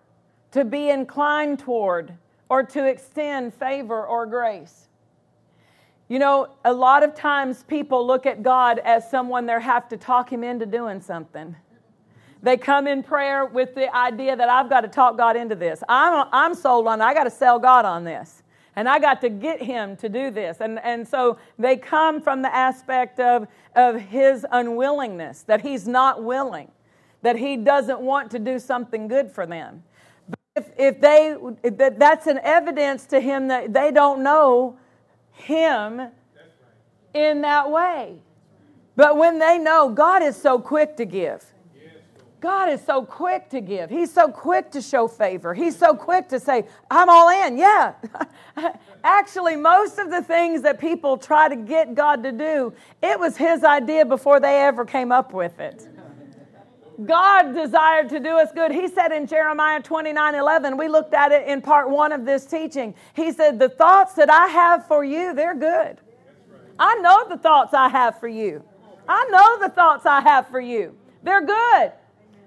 to 0.52 0.66
be 0.66 0.90
inclined 0.90 1.60
toward, 1.60 2.16
or 2.50 2.64
to 2.64 2.86
extend 2.86 3.54
favor 3.54 4.06
or 4.06 4.26
grace. 4.26 4.90
You 6.10 6.20
know, 6.20 6.50
a 6.66 6.74
lot 6.74 7.04
of 7.04 7.16
times 7.16 7.64
people 7.64 8.06
look 8.06 8.26
at 8.26 8.44
God 8.44 8.80
as 8.80 9.10
someone 9.10 9.46
they 9.46 9.58
have 9.62 9.88
to 9.88 9.96
talk 9.96 10.30
him 10.30 10.44
into 10.44 10.66
doing 10.66 11.00
something. 11.00 11.56
They 12.44 12.58
come 12.58 12.88
in 12.88 13.04
prayer 13.04 13.46
with 13.46 13.74
the 13.74 13.94
idea 13.96 14.36
that 14.36 14.50
I've 14.50 14.70
got 14.70 14.82
to 14.82 14.88
talk 14.90 15.16
God 15.16 15.38
into 15.38 15.56
this. 15.56 15.82
I'm, 15.88 16.28
I'm 16.34 16.54
sold 16.54 16.88
on 16.88 17.00
it. 17.00 17.06
I 17.06 17.14
got 17.14 17.24
to 17.24 17.32
sell 17.32 17.58
God 17.58 17.86
on 17.86 18.04
this 18.04 18.44
and 18.76 18.88
I 18.88 19.00
got 19.00 19.22
to 19.22 19.30
get 19.30 19.62
him 19.62 19.96
to 19.98 20.10
do 20.10 20.32
this. 20.32 20.58
And, 20.62 20.80
and 20.84 21.08
so 21.08 21.38
they 21.58 21.78
come 21.78 22.22
from 22.22 22.42
the 22.42 22.54
aspect 22.54 23.20
of, 23.20 23.48
of 23.76 24.00
his 24.00 24.46
unwillingness, 24.52 25.44
that 25.44 25.62
he's 25.62 25.88
not 25.88 26.24
willing, 26.24 26.70
that 27.22 27.36
he 27.38 27.58
doesn't 27.58 28.00
want 28.00 28.32
to 28.32 28.40
do 28.40 28.60
something 28.60 29.08
good 29.08 29.32
for 29.32 29.46
them. 29.46 29.84
But 30.30 30.40
if, 30.56 30.70
if 30.78 31.02
they, 31.02 31.36
if 31.64 31.78
that's 31.98 32.28
an 32.28 32.40
evidence 32.44 33.06
to 33.08 33.20
him 33.20 33.48
that 33.48 33.74
they 33.74 33.92
don't 33.92 34.24
know 34.24 34.78
him 35.32 36.02
in 37.14 37.42
that 37.42 37.72
way. 37.72 38.22
But 38.96 39.18
when 39.18 39.40
they 39.40 39.58
know, 39.58 39.90
God 39.90 40.22
is 40.22 40.36
so 40.36 40.60
quick 40.60 40.98
to 40.98 41.06
give. 41.06 41.44
God 42.42 42.70
is 42.70 42.82
so 42.84 43.04
quick 43.06 43.50
to 43.50 43.60
give. 43.60 43.90
He's 43.90 44.12
so 44.12 44.30
quick 44.30 44.72
to 44.72 44.82
show 44.82 45.08
favor. 45.10 45.54
He's 45.54 45.76
so 45.78 45.94
quick 45.94 46.30
to 46.30 46.40
say, 46.40 46.66
I'm 46.90 47.10
all 47.10 47.30
in. 47.48 47.58
Yeah. 47.58 47.94
Actually, 49.04 49.58
most 49.58 50.00
of 50.00 50.10
the 50.10 50.22
things 50.24 50.62
that 50.62 50.80
people 50.80 51.18
try 51.18 51.50
to 51.50 51.56
get 51.58 51.96
God 51.96 52.24
to 52.24 52.32
do, 52.32 52.74
it 53.04 53.20
was 53.20 53.36
His 53.36 53.64
idea 53.66 54.06
before 54.06 54.40
they 54.40 54.62
ever 54.62 54.86
came 54.86 55.12
up 55.12 55.34
with 55.34 55.60
it. 55.60 55.86
God 57.06 57.54
desired 57.54 58.10
to 58.10 58.20
do 58.22 58.38
us 58.38 58.50
good. 58.54 58.72
He 58.72 58.88
said 58.90 59.12
in 59.12 59.28
Jeremiah 59.28 59.82
29 59.82 60.36
11, 60.36 60.78
we 60.78 60.88
looked 60.88 61.14
at 61.14 61.32
it 61.34 61.48
in 61.48 61.62
part 61.62 61.90
one 61.90 62.12
of 62.14 62.26
this 62.26 62.46
teaching. 62.46 62.94
He 63.16 63.32
said, 63.34 63.58
The 63.60 63.70
thoughts 63.70 64.14
that 64.14 64.30
I 64.30 64.48
have 64.48 64.88
for 64.88 65.04
you, 65.04 65.34
they're 65.34 65.56
good. 65.56 65.98
I 66.78 66.96
know 66.96 67.28
the 67.28 67.38
thoughts 67.38 67.74
I 67.74 67.90
have 67.90 68.18
for 68.20 68.28
you. 68.30 68.64
I 69.10 69.28
know 69.30 69.68
the 69.68 69.74
thoughts 69.74 70.06
I 70.06 70.22
have 70.22 70.48
for 70.50 70.60
you. 70.62 70.96
They're 71.24 71.46
good 71.46 71.92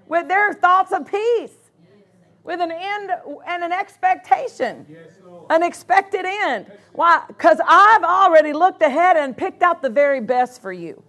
with 0.07 0.27
their 0.27 0.53
thoughts 0.53 0.91
of 0.91 1.07
peace, 1.09 1.51
with 2.43 2.59
an 2.59 2.71
end 2.71 3.11
and 3.47 3.63
an 3.63 3.71
expectation, 3.71 4.85
an 5.49 5.63
expected 5.63 6.25
end. 6.25 6.71
Why? 6.93 7.23
Because 7.27 7.59
I've 7.67 8.03
already 8.03 8.53
looked 8.53 8.81
ahead 8.81 9.17
and 9.17 9.35
picked 9.35 9.63
out 9.63 9.81
the 9.81 9.89
very 9.89 10.19
best 10.21 10.61
for 10.61 10.73
you. 10.73 11.01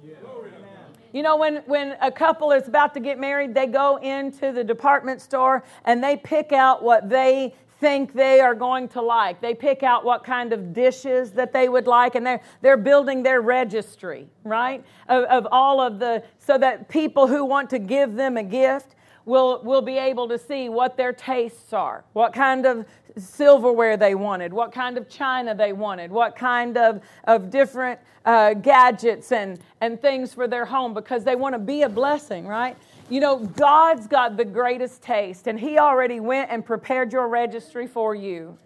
You 1.13 1.23
know, 1.23 1.37
when, 1.37 1.59
when 1.67 1.97
a 2.03 2.11
couple 2.11 2.51
is 2.51 2.67
about 2.67 2.93
to 2.95 3.01
get 3.01 3.21
married, 3.21 3.55
they 3.55 3.67
go 3.67 3.97
into 3.99 4.51
the 4.53 4.65
department 4.65 5.21
store 5.21 5.63
and 5.85 6.03
they 6.03 6.17
pick 6.17 6.51
out 6.53 6.83
what 6.83 7.09
they 7.09 7.55
think 7.85 8.15
they 8.15 8.41
are 8.41 8.55
going 8.55 8.89
to 8.89 9.03
like. 9.03 9.43
They 9.43 9.53
pick 9.53 9.83
out 9.83 10.07
what 10.07 10.25
kind 10.25 10.55
of 10.55 10.73
dishes 10.73 11.33
that 11.33 11.53
they 11.53 11.69
would 11.69 11.87
like, 11.87 12.15
and 12.15 12.25
they're, 12.27 12.41
they're 12.63 12.79
building 12.79 13.23
their 13.23 13.43
registry, 13.43 14.27
right? 14.43 14.83
Of, 15.07 15.25
of 15.25 15.47
all 15.53 15.83
of 15.83 15.99
the, 15.99 16.23
so 16.39 16.57
that 16.57 16.89
people 16.89 17.27
who 17.27 17.45
want 17.45 17.69
to 17.71 17.79
give 17.79 18.15
them 18.15 18.39
a 18.39 18.43
gift 18.43 18.95
will, 19.27 19.61
will 19.65 19.83
be 19.83 19.99
able 19.99 20.29
to 20.29 20.39
see 20.39 20.71
what 20.71 20.97
their 20.97 21.13
tastes 21.13 21.75
are, 21.75 22.05
what 22.15 22.33
kind 22.33 22.65
of 22.65 22.87
silverware 23.19 23.99
they 23.99 24.15
wanted, 24.15 24.51
what 24.53 24.73
kind 24.73 24.97
of 24.97 25.07
china 25.07 25.55
they 25.55 25.75
wanted, 25.75 26.11
what 26.11 26.35
kind 26.37 26.79
of, 26.79 27.03
of 27.25 27.51
different 27.51 28.01
uh, 28.25 28.55
gadgets 28.55 29.31
and, 29.31 29.61
and 29.83 30.01
things 30.01 30.33
for 30.33 30.49
their 30.49 30.65
home, 30.65 30.95
because 30.95 31.23
they 31.23 31.37
want 31.37 31.55
to 31.55 31.59
be 31.59 31.83
a 31.83 31.89
blessing, 31.91 32.47
right? 32.47 32.79
You 33.11 33.21
know, 33.21 33.39
God's 33.39 34.07
got 34.07 34.37
the 34.39 34.47
greatest 34.47 35.03
taste, 35.03 35.47
and 35.47 35.61
He 35.61 35.79
already 35.79 36.21
went 36.21 36.51
and 36.51 36.65
prepared 36.65 37.13
your 37.13 37.29
registry 37.29 37.87
for 37.87 38.15
you. 38.15 38.59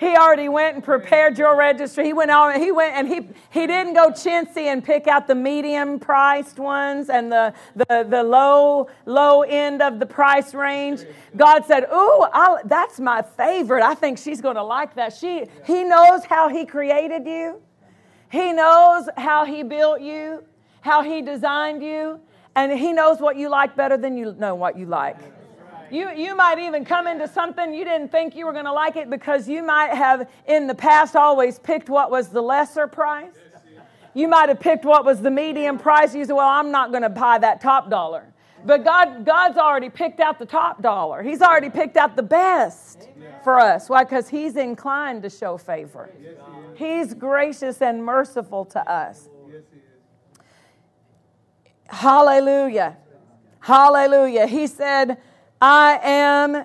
He 0.00 0.16
already 0.16 0.48
went 0.48 0.74
and 0.74 0.82
prepared 0.82 1.38
your 1.38 1.54
registry. 1.56 2.04
He 2.06 2.12
went 2.12 2.32
on, 2.32 2.60
he 2.60 2.72
went 2.72 2.96
and 2.96 3.06
he 3.06 3.20
he 3.50 3.68
didn't 3.68 3.94
go 3.94 4.10
chintzy 4.10 4.62
and 4.64 4.82
pick 4.82 5.06
out 5.06 5.28
the 5.28 5.36
medium 5.36 6.00
priced 6.00 6.58
ones 6.58 7.08
and 7.08 7.30
the 7.30 7.54
the, 7.76 8.04
the 8.08 8.20
low 8.24 8.88
low 9.06 9.42
end 9.42 9.80
of 9.80 10.00
the 10.00 10.06
price 10.06 10.54
range. 10.54 11.02
God 11.36 11.64
said, 11.66 11.84
"Ooh, 11.84 12.26
I'll, 12.32 12.58
that's 12.64 12.98
my 12.98 13.22
favorite. 13.22 13.84
I 13.84 13.94
think 13.94 14.18
she's 14.18 14.40
going 14.40 14.56
to 14.56 14.64
like 14.64 14.96
that." 14.96 15.12
She 15.12 15.44
he 15.64 15.84
knows 15.84 16.24
how 16.24 16.48
he 16.48 16.66
created 16.66 17.24
you. 17.28 17.62
He 18.28 18.52
knows 18.52 19.08
how 19.16 19.44
he 19.44 19.62
built 19.62 20.00
you, 20.00 20.42
how 20.80 21.02
he 21.04 21.22
designed 21.22 21.80
you. 21.84 22.18
And 22.54 22.72
He 22.78 22.92
knows 22.92 23.20
what 23.20 23.36
you 23.36 23.48
like 23.48 23.76
better 23.76 23.96
than 23.96 24.16
you 24.16 24.34
know 24.38 24.54
what 24.54 24.78
you 24.78 24.86
like. 24.86 25.16
You, 25.90 26.10
you 26.12 26.34
might 26.34 26.58
even 26.58 26.84
come 26.84 27.06
into 27.06 27.28
something 27.28 27.74
you 27.74 27.84
didn't 27.84 28.08
think 28.08 28.34
you 28.34 28.46
were 28.46 28.52
going 28.54 28.64
to 28.64 28.72
like 28.72 28.96
it 28.96 29.10
because 29.10 29.46
you 29.46 29.62
might 29.62 29.90
have 29.92 30.28
in 30.46 30.66
the 30.66 30.74
past 30.74 31.14
always 31.16 31.58
picked 31.58 31.90
what 31.90 32.10
was 32.10 32.28
the 32.28 32.40
lesser 32.40 32.86
price. 32.86 33.32
You 34.14 34.26
might 34.28 34.48
have 34.48 34.60
picked 34.60 34.84
what 34.86 35.04
was 35.04 35.20
the 35.20 35.30
medium 35.30 35.78
price. 35.78 36.14
You 36.14 36.24
said, 36.24 36.34
Well, 36.34 36.48
I'm 36.48 36.70
not 36.70 36.90
going 36.90 37.02
to 37.02 37.08
buy 37.10 37.38
that 37.38 37.60
top 37.60 37.88
dollar. 37.90 38.24
But 38.64 38.84
God, 38.84 39.24
God's 39.24 39.58
already 39.58 39.88
picked 39.90 40.20
out 40.20 40.38
the 40.38 40.46
top 40.46 40.80
dollar, 40.82 41.22
He's 41.22 41.42
already 41.42 41.68
picked 41.70 41.96
out 41.96 42.16
the 42.16 42.22
best 42.22 43.08
for 43.42 43.58
us. 43.58 43.88
Why? 43.88 44.04
Because 44.04 44.28
He's 44.28 44.56
inclined 44.56 45.22
to 45.24 45.30
show 45.30 45.56
favor, 45.58 46.10
He's 46.74 47.12
gracious 47.14 47.80
and 47.82 48.04
merciful 48.04 48.64
to 48.66 48.90
us. 48.90 49.28
Hallelujah. 51.92 52.96
Hallelujah. 53.60 54.46
He 54.46 54.66
said, 54.66 55.18
I 55.60 56.00
am 56.02 56.64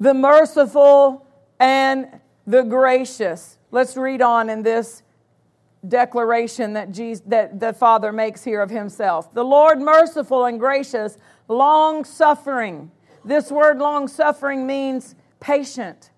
the 0.00 0.14
merciful 0.14 1.26
and 1.60 2.08
the 2.46 2.62
gracious. 2.62 3.58
Let's 3.70 3.96
read 3.98 4.22
on 4.22 4.48
in 4.48 4.62
this 4.62 5.02
declaration 5.86 6.72
that, 6.72 6.90
Jesus, 6.90 7.22
that 7.26 7.60
the 7.60 7.74
Father 7.74 8.12
makes 8.12 8.44
here 8.44 8.62
of 8.62 8.70
Himself. 8.70 9.32
The 9.34 9.44
Lord, 9.44 9.78
merciful 9.78 10.46
and 10.46 10.58
gracious, 10.58 11.18
long 11.48 12.02
suffering. 12.04 12.90
This 13.24 13.52
word 13.52 13.78
long 13.78 14.08
suffering 14.08 14.66
means 14.66 15.14
patient, 15.38 16.10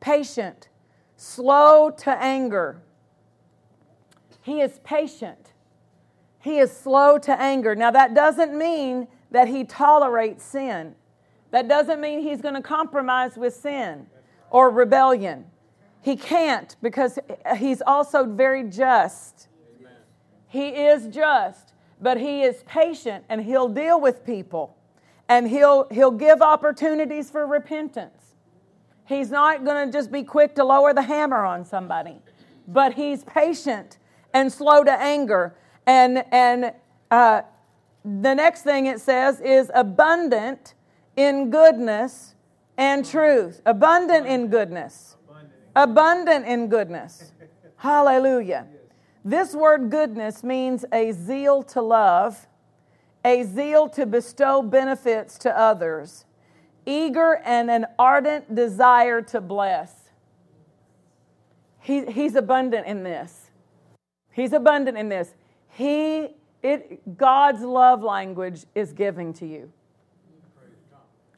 patient, 0.00 0.68
slow 1.16 1.90
to 1.90 2.10
anger. 2.10 2.82
He 4.42 4.60
is 4.60 4.80
patient. 4.82 5.49
He 6.42 6.58
is 6.58 6.74
slow 6.74 7.18
to 7.18 7.38
anger. 7.40 7.74
Now, 7.74 7.90
that 7.90 8.14
doesn't 8.14 8.56
mean 8.56 9.08
that 9.30 9.46
he 9.48 9.62
tolerates 9.64 10.42
sin. 10.42 10.94
That 11.50 11.68
doesn't 11.68 12.00
mean 12.00 12.20
he's 12.22 12.40
going 12.40 12.54
to 12.54 12.62
compromise 12.62 13.36
with 13.36 13.54
sin 13.54 14.06
or 14.50 14.70
rebellion. 14.70 15.44
He 16.00 16.16
can't 16.16 16.74
because 16.82 17.18
he's 17.58 17.82
also 17.86 18.24
very 18.24 18.64
just. 18.64 19.48
Amen. 19.78 19.92
He 20.48 20.68
is 20.70 21.08
just, 21.08 21.72
but 22.00 22.18
he 22.18 22.42
is 22.42 22.62
patient 22.66 23.24
and 23.28 23.42
he'll 23.44 23.68
deal 23.68 24.00
with 24.00 24.24
people 24.24 24.76
and 25.28 25.46
he'll, 25.46 25.88
he'll 25.90 26.10
give 26.10 26.40
opportunities 26.40 27.28
for 27.28 27.46
repentance. 27.46 28.34
He's 29.04 29.30
not 29.30 29.64
going 29.64 29.86
to 29.88 29.92
just 29.92 30.10
be 30.10 30.22
quick 30.22 30.54
to 30.54 30.64
lower 30.64 30.94
the 30.94 31.02
hammer 31.02 31.44
on 31.44 31.66
somebody, 31.66 32.18
but 32.66 32.94
he's 32.94 33.24
patient 33.24 33.98
and 34.32 34.50
slow 34.50 34.84
to 34.84 34.92
anger 34.92 35.54
and, 35.86 36.24
and 36.32 36.72
uh, 37.10 37.42
the 38.04 38.34
next 38.34 38.62
thing 38.62 38.86
it 38.86 39.00
says 39.00 39.40
is 39.40 39.70
abundant 39.74 40.74
in 41.16 41.50
goodness 41.50 42.34
and 42.76 43.04
truth. 43.04 43.60
Abundant 43.66 44.26
in 44.26 44.48
goodness. 44.48 45.16
Abundant 45.74 46.46
in 46.46 46.68
goodness. 46.68 47.32
Hallelujah. 47.76 48.66
This 49.24 49.54
word 49.54 49.90
goodness 49.90 50.42
means 50.42 50.84
a 50.92 51.12
zeal 51.12 51.62
to 51.64 51.80
love, 51.82 52.48
a 53.24 53.42
zeal 53.44 53.88
to 53.90 54.06
bestow 54.06 54.62
benefits 54.62 55.38
to 55.38 55.56
others, 55.58 56.24
eager 56.86 57.40
and 57.44 57.70
an 57.70 57.86
ardent 57.98 58.54
desire 58.54 59.20
to 59.22 59.40
bless. 59.40 59.94
He, 61.80 62.06
he's 62.06 62.34
abundant 62.34 62.86
in 62.86 63.02
this. 63.04 63.50
He's 64.32 64.52
abundant 64.52 64.96
in 64.98 65.08
this. 65.10 65.34
He, 65.72 66.28
it, 66.62 67.16
God's 67.16 67.62
love 67.62 68.02
language 68.02 68.64
is 68.74 68.92
giving 68.92 69.32
to 69.34 69.46
you. 69.46 69.72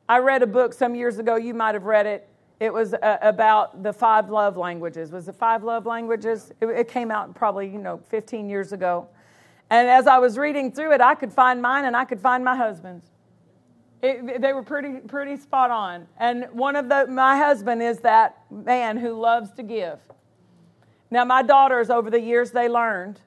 I 0.08 0.18
read 0.18 0.42
a 0.42 0.46
book 0.46 0.72
some 0.74 0.94
years 0.94 1.18
ago. 1.18 1.36
You 1.36 1.54
might 1.54 1.74
have 1.74 1.84
read 1.84 2.06
it. 2.06 2.28
It 2.60 2.72
was 2.72 2.94
uh, 2.94 3.18
about 3.22 3.82
the 3.82 3.92
five 3.92 4.30
love 4.30 4.56
languages. 4.56 5.10
Was 5.10 5.28
it 5.28 5.34
five 5.34 5.64
love 5.64 5.86
languages? 5.86 6.52
It, 6.60 6.66
it 6.68 6.88
came 6.88 7.10
out 7.10 7.34
probably 7.34 7.68
you 7.68 7.78
know 7.78 7.98
15 8.08 8.48
years 8.48 8.72
ago. 8.72 9.08
And 9.70 9.88
as 9.88 10.06
I 10.06 10.18
was 10.18 10.36
reading 10.36 10.70
through 10.70 10.92
it, 10.92 11.00
I 11.00 11.14
could 11.14 11.32
find 11.32 11.62
mine 11.62 11.86
and 11.86 11.96
I 11.96 12.04
could 12.04 12.20
find 12.20 12.44
my 12.44 12.56
husband's. 12.56 13.06
It, 14.02 14.42
they 14.42 14.52
were 14.52 14.64
pretty 14.64 14.98
pretty 14.98 15.36
spot 15.36 15.70
on. 15.70 16.06
And 16.18 16.44
one 16.52 16.76
of 16.76 16.88
the 16.88 17.06
my 17.06 17.36
husband 17.38 17.82
is 17.82 18.00
that 18.00 18.40
man 18.50 18.96
who 18.96 19.14
loves 19.14 19.50
to 19.52 19.62
give. 19.62 19.98
Now 21.10 21.24
my 21.24 21.42
daughters 21.42 21.88
over 21.88 22.10
the 22.10 22.20
years 22.20 22.50
they 22.50 22.68
learned 22.68 23.20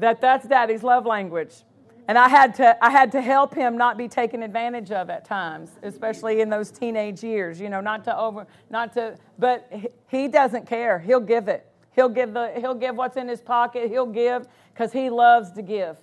that 0.00 0.20
that's 0.20 0.46
daddy's 0.46 0.82
love 0.82 1.06
language. 1.06 1.54
And 2.08 2.18
I 2.18 2.28
had, 2.28 2.56
to, 2.56 2.84
I 2.84 2.90
had 2.90 3.12
to 3.12 3.20
help 3.20 3.54
him 3.54 3.76
not 3.78 3.96
be 3.96 4.08
taken 4.08 4.42
advantage 4.42 4.90
of 4.90 5.10
at 5.10 5.24
times, 5.24 5.70
especially 5.84 6.40
in 6.40 6.50
those 6.50 6.72
teenage 6.72 7.22
years, 7.22 7.60
you 7.60 7.68
know, 7.68 7.80
not 7.80 8.02
to 8.04 8.18
over, 8.18 8.48
not 8.68 8.94
to, 8.94 9.16
but 9.38 9.70
he 10.08 10.26
doesn't 10.26 10.66
care. 10.66 10.98
He'll 10.98 11.20
give 11.20 11.46
it. 11.46 11.66
He'll 11.92 12.08
give, 12.08 12.32
the, 12.34 12.52
he'll 12.58 12.74
give 12.74 12.96
what's 12.96 13.16
in 13.16 13.28
his 13.28 13.40
pocket. 13.40 13.88
He'll 13.90 14.06
give 14.06 14.48
because 14.74 14.92
he 14.92 15.08
loves 15.08 15.52
to 15.52 15.62
give. 15.62 15.98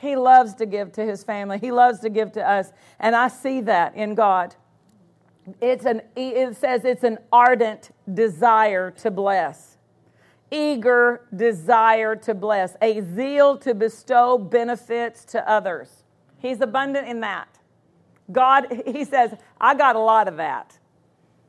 He 0.00 0.16
loves 0.16 0.54
to 0.56 0.66
give 0.66 0.90
to 0.92 1.04
his 1.04 1.22
family. 1.22 1.58
He 1.58 1.70
loves 1.70 2.00
to 2.00 2.10
give 2.10 2.32
to 2.32 2.48
us. 2.48 2.72
And 2.98 3.14
I 3.14 3.28
see 3.28 3.60
that 3.62 3.94
in 3.94 4.14
God. 4.16 4.56
It's 5.60 5.84
an, 5.84 6.02
it 6.16 6.56
says 6.56 6.84
it's 6.84 7.04
an 7.04 7.18
ardent 7.32 7.90
desire 8.12 8.90
to 8.92 9.10
bless 9.12 9.77
eager 10.50 11.22
desire 11.34 12.16
to 12.16 12.34
bless, 12.34 12.76
a 12.80 13.00
zeal 13.14 13.56
to 13.58 13.74
bestow 13.74 14.38
benefits 14.38 15.24
to 15.26 15.48
others. 15.50 16.04
He's 16.38 16.60
abundant 16.60 17.08
in 17.08 17.20
that. 17.20 17.48
God, 18.30 18.82
He 18.86 19.04
says, 19.04 19.34
I 19.60 19.74
got 19.74 19.96
a 19.96 20.00
lot 20.00 20.28
of 20.28 20.36
that. 20.36 20.78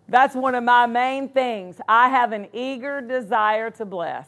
That's 0.07 0.35
one 0.35 0.55
of 0.55 0.63
my 0.63 0.87
main 0.87 1.29
things. 1.29 1.79
I 1.87 2.09
have 2.09 2.31
an 2.31 2.47
eager 2.51 2.99
desire 2.99 3.69
to 3.71 3.85
bless. 3.85 4.27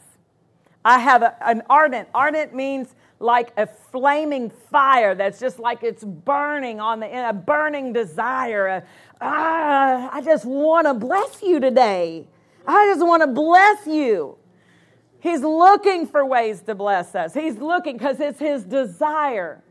I 0.84 0.98
have 0.98 1.22
a, 1.22 1.34
an 1.46 1.62
ardent. 1.68 2.08
Ardent 2.14 2.54
means 2.54 2.94
like 3.18 3.52
a 3.56 3.66
flaming 3.66 4.50
fire 4.50 5.14
that's 5.14 5.38
just 5.40 5.58
like 5.58 5.82
it's 5.82 6.02
burning 6.04 6.80
on 6.80 6.98
the 7.00 7.06
end, 7.06 7.26
a 7.26 7.32
burning 7.32 7.92
desire. 7.92 8.66
A, 8.68 8.76
uh, 8.76 8.80
ah, 9.20 10.10
I 10.12 10.20
just 10.22 10.44
want 10.44 10.86
to 10.86 10.94
bless 10.94 11.42
you 11.42 11.60
today. 11.60 12.26
I 12.66 12.86
just 12.92 13.04
want 13.04 13.22
to 13.22 13.28
bless 13.28 13.86
you. 13.86 14.38
He's 15.22 15.40
looking 15.42 16.04
for 16.08 16.26
ways 16.26 16.62
to 16.62 16.74
bless 16.74 17.14
us. 17.14 17.32
He's 17.32 17.56
looking 17.58 17.96
because 17.96 18.18
it's 18.18 18.40
his 18.40 18.64
desire. 18.64 19.62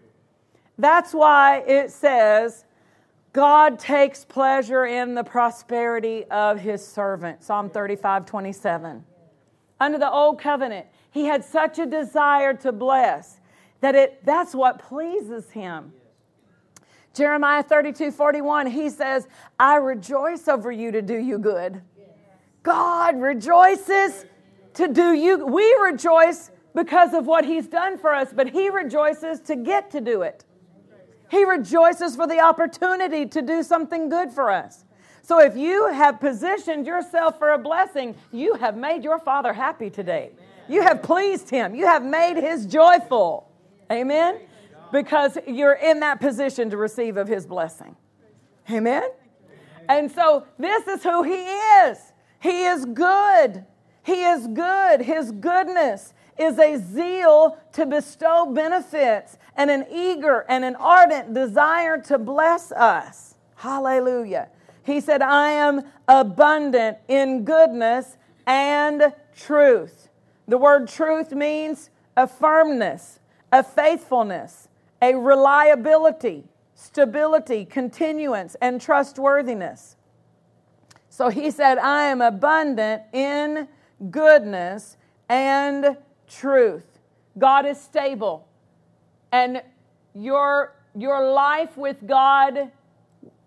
That's 0.77 1.13
why 1.13 1.57
it 1.67 1.91
says, 1.91 2.63
God 3.33 3.77
takes 3.77 4.23
pleasure 4.23 4.85
in 4.85 5.13
the 5.13 5.25
prosperity 5.25 6.23
of 6.31 6.59
his 6.61 6.87
servant. 6.87 7.43
Psalm 7.43 7.69
35, 7.69 8.25
27. 8.25 9.03
Under 9.81 9.97
the 9.97 10.09
old 10.09 10.39
covenant, 10.39 10.85
he 11.11 11.25
had 11.25 11.43
such 11.43 11.79
a 11.79 11.85
desire 11.85 12.53
to 12.53 12.71
bless 12.71 13.41
that 13.81 13.93
it 13.93 14.25
that's 14.25 14.55
what 14.55 14.79
pleases 14.79 15.49
him. 15.49 15.91
Jeremiah 17.13 17.61
32, 17.63 18.11
41, 18.11 18.67
he 18.67 18.89
says, 18.89 19.27
I 19.59 19.75
rejoice 19.75 20.47
over 20.47 20.71
you 20.71 20.93
to 20.93 21.01
do 21.01 21.17
you 21.17 21.37
good. 21.39 21.81
God 22.63 23.19
rejoices 23.21 24.27
to 24.75 24.87
do 24.87 25.13
you. 25.13 25.45
We 25.45 25.75
rejoice 25.83 26.51
because 26.73 27.13
of 27.13 27.25
what 27.27 27.45
He's 27.45 27.67
done 27.67 27.97
for 27.97 28.13
us, 28.13 28.29
but 28.33 28.49
He 28.49 28.69
rejoices 28.69 29.39
to 29.41 29.55
get 29.55 29.91
to 29.91 30.01
do 30.01 30.21
it. 30.21 30.45
He 31.29 31.43
rejoices 31.45 32.15
for 32.15 32.27
the 32.27 32.39
opportunity 32.39 33.25
to 33.25 33.41
do 33.41 33.63
something 33.63 34.09
good 34.09 34.31
for 34.31 34.51
us. 34.51 34.83
So 35.23 35.39
if 35.39 35.55
you 35.55 35.89
have 35.91 36.19
positioned 36.19 36.85
yourself 36.85 37.37
for 37.39 37.51
a 37.51 37.57
blessing, 37.57 38.15
you 38.33 38.55
have 38.55 38.75
made 38.75 39.03
your 39.03 39.19
Father 39.19 39.53
happy 39.53 39.89
today. 39.89 40.31
You 40.67 40.81
have 40.81 41.03
pleased 41.03 41.49
Him, 41.49 41.75
you 41.75 41.85
have 41.85 42.03
made 42.03 42.39
His 42.39 42.65
joyful. 42.65 43.49
Amen? 43.91 44.39
Because 44.91 45.37
you're 45.47 45.73
in 45.73 45.99
that 46.01 46.19
position 46.19 46.69
to 46.69 46.77
receive 46.77 47.17
of 47.17 47.27
His 47.27 47.45
blessing. 47.45 47.95
Amen? 48.69 49.03
And 49.89 50.11
so 50.11 50.45
this 50.57 50.87
is 50.87 51.03
who 51.03 51.23
He 51.23 51.33
is. 51.45 51.97
He 52.41 52.63
is 52.63 52.85
good. 52.85 53.65
He 54.03 54.23
is 54.23 54.47
good. 54.47 55.01
His 55.01 55.31
goodness 55.31 56.13
is 56.37 56.57
a 56.57 56.77
zeal 56.77 57.57
to 57.73 57.85
bestow 57.85 58.47
benefits 58.51 59.37
and 59.55 59.69
an 59.69 59.85
eager 59.91 60.45
and 60.49 60.65
an 60.65 60.75
ardent 60.75 61.33
desire 61.33 61.97
to 62.03 62.17
bless 62.17 62.71
us. 62.71 63.35
Hallelujah. 63.55 64.49
He 64.83 64.99
said, 65.01 65.21
I 65.21 65.51
am 65.51 65.81
abundant 66.07 66.97
in 67.07 67.43
goodness 67.43 68.17
and 68.47 69.13
truth. 69.35 70.09
The 70.47 70.57
word 70.57 70.87
truth 70.87 71.31
means 71.31 71.91
a 72.17 72.25
firmness, 72.27 73.19
a 73.51 73.61
faithfulness, 73.61 74.67
a 75.01 75.13
reliability, 75.15 76.45
stability, 76.73 77.65
continuance, 77.65 78.55
and 78.61 78.81
trustworthiness. 78.81 79.95
So 81.09 81.29
he 81.29 81.51
said, 81.51 81.77
I 81.77 82.05
am 82.05 82.21
abundant 82.21 83.03
in 83.13 83.67
goodness, 84.09 84.97
and 85.29 85.95
truth. 86.27 86.85
God 87.37 87.65
is 87.65 87.79
stable. 87.79 88.47
And 89.31 89.61
your, 90.15 90.73
your 90.97 91.31
life 91.31 91.77
with 91.77 92.05
God 92.07 92.71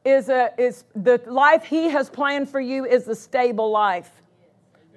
is, 0.04 0.28
a, 0.28 0.50
is 0.58 0.84
the 0.94 1.20
life 1.26 1.64
He 1.64 1.88
has 1.90 2.08
planned 2.08 2.48
for 2.48 2.60
you 2.60 2.84
is 2.84 3.08
a 3.08 3.14
stable 3.14 3.70
life. 3.70 4.10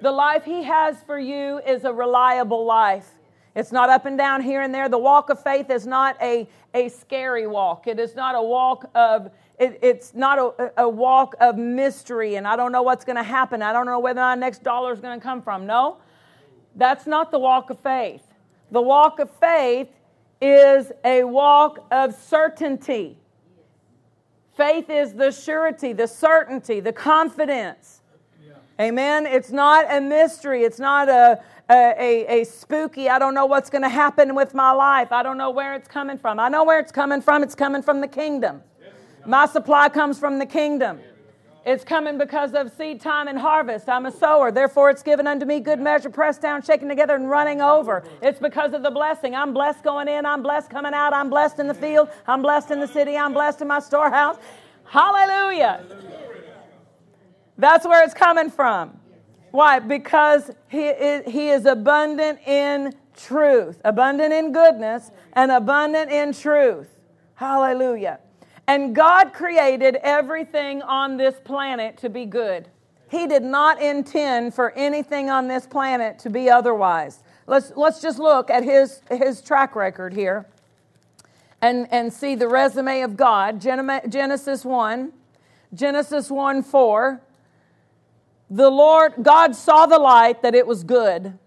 The 0.01 0.11
life 0.11 0.45
He 0.45 0.63
has 0.63 0.95
for 1.05 1.17
you 1.19 1.59
is 1.65 1.83
a 1.83 1.91
reliable 1.93 2.65
life. 2.65 3.09
It's 3.55 3.71
not 3.71 3.89
up 3.89 4.05
and 4.05 4.17
down 4.17 4.41
here 4.41 4.61
and 4.61 4.73
there. 4.73 4.87
The 4.87 4.99
walk 4.99 5.31
of 5.31 5.41
faith 5.41 5.71
is 5.71 5.87
not 5.87 6.15
a, 6.21 6.47
a 6.75 6.89
scary 6.89 7.47
walk. 7.47 7.87
It 7.87 7.99
is 7.99 8.15
not 8.15 8.35
a 8.35 8.41
walk 8.41 8.89
of 8.93 9.31
it, 9.57 9.79
it's 9.81 10.13
not 10.13 10.37
a, 10.39 10.83
a 10.83 10.89
walk 10.89 11.35
of 11.39 11.57
mystery 11.57 12.35
and 12.35 12.47
I 12.47 12.55
don't 12.55 12.71
know 12.71 12.83
what's 12.83 13.03
going 13.05 13.15
to 13.15 13.23
happen. 13.23 13.61
I 13.61 13.73
don't 13.73 13.85
know 13.85 13.99
whether 13.99 14.21
my 14.21 14.35
next 14.35 14.63
dollar 14.63 14.93
is 14.93 14.99
going 14.99 15.19
to 15.19 15.23
come 15.23 15.41
from. 15.41 15.65
No, 15.65 15.97
that's 16.75 17.07
not 17.07 17.31
the 17.31 17.39
walk 17.39 17.69
of 17.69 17.79
faith. 17.79 18.21
The 18.71 18.81
walk 18.81 19.19
of 19.19 19.29
faith 19.39 19.87
is 20.41 20.91
a 21.03 21.23
walk 21.23 21.87
of 21.91 22.13
certainty. 22.15 23.17
Faith 24.55 24.89
is 24.89 25.13
the 25.13 25.31
surety, 25.31 25.93
the 25.93 26.07
certainty, 26.07 26.79
the 26.79 26.93
confidence. 26.93 28.01
Amen. 28.79 29.25
It's 29.25 29.49
not 29.51 29.85
a 29.91 29.99
mystery. 29.99 30.61
It's 30.61 30.77
not 30.77 31.09
a, 31.09 31.41
a, 31.67 31.93
a, 32.37 32.41
a 32.41 32.43
spooky, 32.45 33.09
I 33.09 33.17
don't 33.19 33.33
know 33.33 33.45
what's 33.47 33.69
going 33.71 33.81
to 33.81 33.89
happen 33.89 34.35
with 34.35 34.53
my 34.53 34.71
life. 34.71 35.11
I 35.11 35.21
don't 35.23 35.37
know 35.37 35.49
where 35.49 35.73
it's 35.73 35.87
coming 35.87 36.17
from. 36.19 36.39
I 36.39 36.47
know 36.47 36.63
where 36.63 36.79
it's 36.79 36.91
coming 36.91 37.21
from. 37.21 37.41
It's 37.43 37.55
coming 37.55 37.81
from 37.81 37.99
the 38.01 38.07
kingdom. 38.07 38.61
My 39.27 39.45
supply 39.45 39.89
comes 39.89 40.17
from 40.17 40.39
the 40.39 40.45
kingdom. 40.45 41.01
It's 41.65 41.83
coming 41.83 42.17
because 42.17 42.53
of 42.53 42.71
seed 42.71 43.01
time 43.01 43.27
and 43.27 43.37
harvest. 43.37 43.89
I'm 43.89 44.05
a 44.05 44.11
sower, 44.11 44.53
therefore 44.53 44.89
it's 44.89 45.03
given 45.03 45.27
unto 45.27 45.45
me 45.45 45.59
good 45.59 45.81
measure, 45.81 46.09
pressed 46.09 46.41
down, 46.41 46.61
shaken 46.61 46.87
together, 46.87 47.13
and 47.13 47.29
running 47.29 47.61
over. 47.61 48.05
It's 48.21 48.39
because 48.39 48.73
of 48.73 48.83
the 48.83 48.89
blessing. 48.89 49.35
I'm 49.35 49.53
blessed 49.53 49.83
going 49.83 50.07
in, 50.07 50.25
I'm 50.25 50.41
blessed 50.41 50.69
coming 50.69 50.93
out, 50.93 51.11
I'm 51.13 51.29
blessed 51.29 51.59
in 51.59 51.67
the 51.67 51.73
field, 51.73 52.07
I'm 52.25 52.41
blessed 52.41 52.71
in 52.71 52.79
the 52.79 52.87
city, 52.87 53.17
I'm 53.17 53.33
blessed 53.33 53.59
in 53.61 53.67
my 53.67 53.79
storehouse. 53.79 54.37
Hallelujah. 54.85 55.83
That's 57.57 57.85
where 57.85 58.05
it's 58.05 58.13
coming 58.13 58.49
from. 58.49 58.97
Why? 59.51 59.79
Because 59.79 60.49
he 60.69 60.87
is, 60.87 61.65
abundant 61.65 62.39
in 62.47 62.93
truth, 63.17 63.81
abundant 63.83 64.31
in 64.31 64.53
goodness, 64.53 65.11
and 65.33 65.51
abundant 65.51 66.11
in 66.13 66.31
truth. 66.31 66.87
Hallelujah. 67.35 68.19
And 68.67 68.93
God 68.93 69.31
created 69.33 69.95
everything 70.03 70.81
on 70.81 71.15
this 71.15 71.35
planet 71.43 71.95
to 71.97 72.09
be 72.09 72.25
good. 72.25 72.67
He 73.09 73.25
did 73.25 73.43
not 73.43 73.81
intend 73.81 74.53
for 74.53 74.71
anything 74.73 75.29
on 75.29 75.47
this 75.47 75.65
planet 75.65 76.19
to 76.19 76.29
be 76.29 76.49
otherwise. 76.49 77.23
Let's, 77.47 77.71
let's 77.77 78.01
just 78.01 78.19
look 78.19 78.49
at 78.51 78.65
his, 78.65 79.01
his 79.09 79.39
track 79.41 79.73
record 79.73 80.13
here 80.13 80.45
and, 81.61 81.87
and 81.91 82.11
see 82.11 82.35
the 82.35 82.49
resume 82.49 83.01
of 83.01 83.15
God. 83.15 83.61
Genesis 83.61 84.65
1, 84.65 85.13
Genesis 85.73 86.29
1 86.29 86.61
4. 86.63 87.21
The 88.49 88.69
Lord, 88.69 89.13
God 89.21 89.55
saw 89.57 89.85
the 89.87 89.99
light 89.99 90.41
that 90.41 90.55
it 90.55 90.65
was 90.67 90.83
good. 90.85 91.37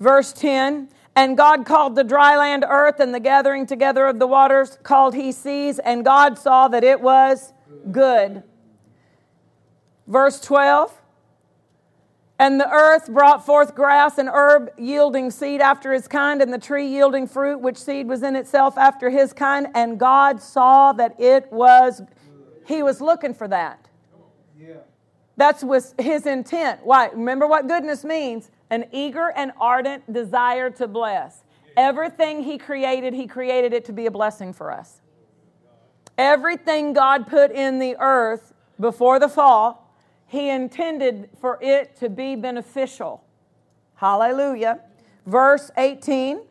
Verse 0.00 0.32
10 0.34 0.88
and 1.18 1.36
God 1.36 1.66
called 1.66 1.96
the 1.96 2.04
dry 2.04 2.36
land 2.36 2.64
earth, 2.68 3.00
and 3.00 3.12
the 3.12 3.18
gathering 3.18 3.66
together 3.66 4.06
of 4.06 4.20
the 4.20 4.26
waters 4.28 4.78
called 4.84 5.16
he 5.16 5.32
seas, 5.32 5.80
and 5.80 6.04
God 6.04 6.38
saw 6.38 6.68
that 6.68 6.84
it 6.84 7.00
was 7.00 7.52
good. 7.90 8.44
Verse 10.06 10.38
12 10.38 10.96
And 12.38 12.60
the 12.60 12.70
earth 12.70 13.10
brought 13.12 13.44
forth 13.44 13.74
grass 13.74 14.16
and 14.16 14.28
herb 14.32 14.70
yielding 14.78 15.32
seed 15.32 15.60
after 15.60 15.92
his 15.92 16.06
kind, 16.06 16.40
and 16.40 16.52
the 16.52 16.58
tree 16.58 16.86
yielding 16.86 17.26
fruit, 17.26 17.58
which 17.58 17.78
seed 17.78 18.06
was 18.06 18.22
in 18.22 18.36
itself 18.36 18.78
after 18.78 19.10
his 19.10 19.32
kind, 19.32 19.66
and 19.74 19.98
God 19.98 20.40
saw 20.40 20.92
that 20.92 21.18
it 21.20 21.50
was, 21.50 22.00
he 22.64 22.80
was 22.84 23.00
looking 23.00 23.34
for 23.34 23.48
that. 23.48 23.88
Yeah. 24.56 24.74
That's 25.36 25.64
was 25.64 25.96
his 25.98 26.26
intent. 26.26 26.86
Why? 26.86 27.08
Remember 27.08 27.48
what 27.48 27.66
goodness 27.66 28.04
means 28.04 28.52
an 28.70 28.86
eager 28.92 29.30
and 29.34 29.52
ardent 29.60 30.12
desire 30.12 30.70
to 30.70 30.88
bless. 30.88 31.42
Everything 31.76 32.42
He 32.42 32.58
created, 32.58 33.14
He 33.14 33.26
created 33.26 33.72
it 33.72 33.84
to 33.86 33.92
be 33.92 34.06
a 34.06 34.10
blessing 34.10 34.52
for 34.52 34.70
us. 34.70 35.00
Everything 36.16 36.92
God 36.92 37.26
put 37.26 37.52
in 37.52 37.78
the 37.78 37.96
earth 37.98 38.52
before 38.80 39.18
the 39.18 39.28
fall, 39.28 39.92
He 40.26 40.50
intended 40.50 41.30
for 41.40 41.58
it 41.62 41.96
to 41.96 42.08
be 42.08 42.36
beneficial. 42.36 43.24
Hallelujah. 43.96 44.80
Verse 45.26 45.70
18 45.76 46.42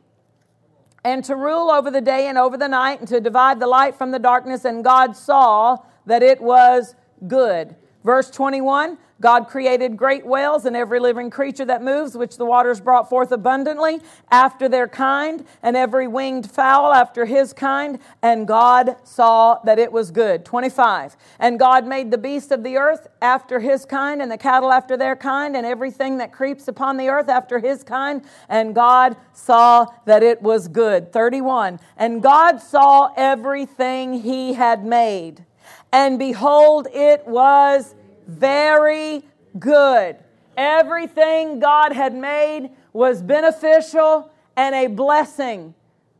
and 1.05 1.23
to 1.23 1.37
rule 1.37 1.69
over 1.71 1.89
the 1.89 2.01
day 2.01 2.27
and 2.27 2.37
over 2.37 2.57
the 2.57 2.67
night, 2.67 2.99
and 2.99 3.07
to 3.07 3.21
divide 3.21 3.61
the 3.61 3.67
light 3.67 3.95
from 3.95 4.11
the 4.11 4.19
darkness. 4.19 4.65
And 4.65 4.83
God 4.83 5.15
saw 5.15 5.77
that 6.05 6.21
it 6.21 6.41
was 6.41 6.95
good. 7.25 7.77
Verse 8.03 8.29
21 8.29 8.97
God 9.19 9.47
created 9.47 9.97
great 9.97 10.25
whales 10.25 10.65
and 10.65 10.75
every 10.75 10.99
living 10.99 11.29
creature 11.29 11.65
that 11.65 11.81
moves, 11.81 12.15
which 12.15 12.37
the 12.37 12.45
waters 12.45 12.79
brought 12.79 13.09
forth 13.09 13.31
abundantly 13.31 13.99
after 14.29 14.69
their 14.69 14.87
kind, 14.87 15.45
and 15.63 15.75
every 15.75 16.07
winged 16.07 16.49
fowl 16.49 16.93
after 16.93 17.25
his 17.25 17.51
kind. 17.53 17.97
And 18.21 18.47
God 18.47 18.95
saw 19.03 19.59
that 19.63 19.79
it 19.79 19.91
was 19.91 20.11
good. 20.11 20.45
25. 20.45 21.15
And 21.39 21.57
God 21.57 21.87
made 21.87 22.11
the 22.11 22.17
beasts 22.17 22.51
of 22.51 22.63
the 22.63 22.77
earth 22.77 23.07
after 23.21 23.59
his 23.59 23.85
kind, 23.85 24.21
and 24.21 24.31
the 24.31 24.37
cattle 24.37 24.71
after 24.71 24.95
their 24.97 25.15
kind, 25.15 25.55
and 25.57 25.65
everything 25.65 26.17
that 26.19 26.31
creeps 26.31 26.67
upon 26.67 26.97
the 26.97 27.09
earth 27.09 27.29
after 27.29 27.57
his 27.57 27.83
kind. 27.83 28.21
And 28.47 28.75
God 28.75 29.15
saw 29.33 29.87
that 30.05 30.21
it 30.21 30.41
was 30.43 30.67
good. 30.67 31.11
31. 31.11 31.79
And 31.97 32.21
God 32.21 32.61
saw 32.61 33.11
everything 33.17 34.21
he 34.21 34.53
had 34.53 34.85
made. 34.85 35.43
And 35.91 36.19
behold, 36.19 36.87
it 36.93 37.25
was 37.27 37.95
very 38.27 39.23
good. 39.57 40.17
Everything 40.55 41.59
God 41.59 41.91
had 41.93 42.13
made 42.13 42.69
was 42.93 43.21
beneficial 43.23 44.31
and 44.55 44.75
a 44.75 44.87
blessing 44.87 45.73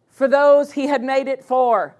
for 0.10 0.28
those 0.28 0.72
He 0.72 0.88
had 0.88 1.04
made 1.04 1.28
it 1.28 1.44
for. 1.44 1.96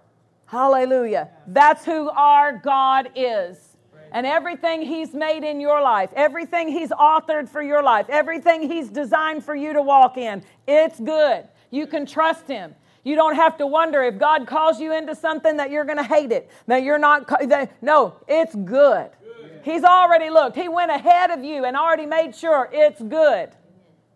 Hallelujah. 0.46 1.30
That's 1.48 1.84
who 1.84 2.10
our 2.10 2.54
God 2.58 3.10
is. 3.16 3.58
And 4.14 4.26
everything 4.26 4.82
He's 4.84 5.14
made 5.14 5.44
in 5.44 5.60
your 5.60 5.82
life, 5.82 6.12
everything 6.16 6.70
He's 6.70 6.90
authored 6.92 7.50
for 7.50 7.62
your 7.62 7.84
life, 7.84 8.06
everything 8.08 8.72
He's 8.72 8.88
designed 8.90 9.44
for 9.44 9.54
you 9.56 9.74
to 9.74 9.82
walk 9.82 10.18
in, 10.18 10.42
it's 10.66 10.98
good. 11.00 11.46
You 11.72 11.86
can 11.88 12.06
trust 12.06 12.48
Him. 12.48 12.74
You 13.04 13.16
don't 13.16 13.36
have 13.36 13.58
to 13.58 13.68
wonder 13.68 14.02
if 14.04 14.18
God 14.18 14.48
calls 14.48 14.80
you 14.80 14.96
into 14.96 15.14
something 15.16 15.58
that 15.58 15.72
you're 15.72 15.84
going 15.86 15.98
to 15.98 16.04
hate 16.04 16.32
it. 16.32 16.50
That 16.68 16.84
you're 16.84 16.98
not. 16.98 17.28
That, 17.50 17.72
no, 17.82 18.16
it's 18.28 18.54
good. 18.56 19.10
He's 19.68 19.84
already 19.84 20.30
looked. 20.30 20.56
He 20.56 20.70
went 20.70 20.92
ahead 20.92 21.30
of 21.30 21.44
you 21.44 21.66
and 21.66 21.76
already 21.76 22.06
made 22.06 22.34
sure 22.34 22.70
it's 22.72 23.02
good. 23.02 23.50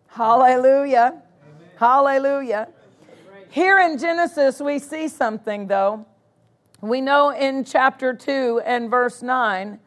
Hallelujah. 0.08 1.20
Amen. 1.20 1.68
Hallelujah. 1.76 2.68
Here 3.50 3.78
in 3.78 3.98
Genesis, 3.98 4.60
we 4.62 4.78
see 4.78 5.08
something 5.08 5.66
though. 5.66 6.06
We 6.80 7.02
know 7.02 7.28
in 7.34 7.64
chapter 7.64 8.14
2 8.14 8.62
and 8.64 8.88
verse 8.88 9.20
9, 9.20 9.78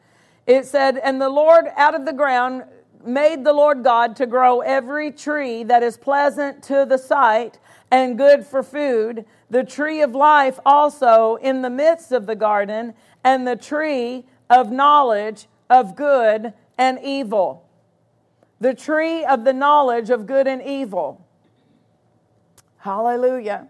it 0.45 0.67
said, 0.67 0.99
And 0.99 1.19
the 1.19 1.30
Lord 1.30 1.65
out 1.75 1.95
of 1.95 2.06
the 2.06 2.13
ground 2.13 2.63
made 3.04 3.43
the 3.43 3.54
Lord 3.54 3.84
God 3.84 4.15
to 4.17 4.28
grow 4.28 4.62
every 4.62 5.10
tree 5.10 5.63
that 5.63 5.82
is 5.82 5.97
pleasant 5.97 6.62
to 6.65 6.86
the 6.88 6.99
sight 6.99 7.58
and 7.89 8.19
good 8.19 8.45
for 8.45 8.62
food, 8.62 9.25
the 9.49 9.63
tree 9.63 10.04
of 10.04 10.13
life 10.13 10.60
also 10.63 11.38
in 11.41 11.63
the 11.63 11.69
midst 11.71 12.12
of 12.12 12.28
the 12.28 12.36
garden, 12.36 12.93
and 13.23 13.47
the 13.47 13.56
tree 13.56 14.25
of 14.47 14.69
knowledge 14.71 15.47
of 15.69 15.95
good 15.95 16.54
and 16.78 16.99
evil, 17.04 17.63
the 18.60 18.73
tree 18.73 19.23
of 19.23 19.43
the 19.43 19.54
knowledge 19.54 20.10
of 20.10 20.25
good 20.28 20.47
and 20.47 20.62
evil. 20.62 21.25
Hallelujah. 22.80 23.67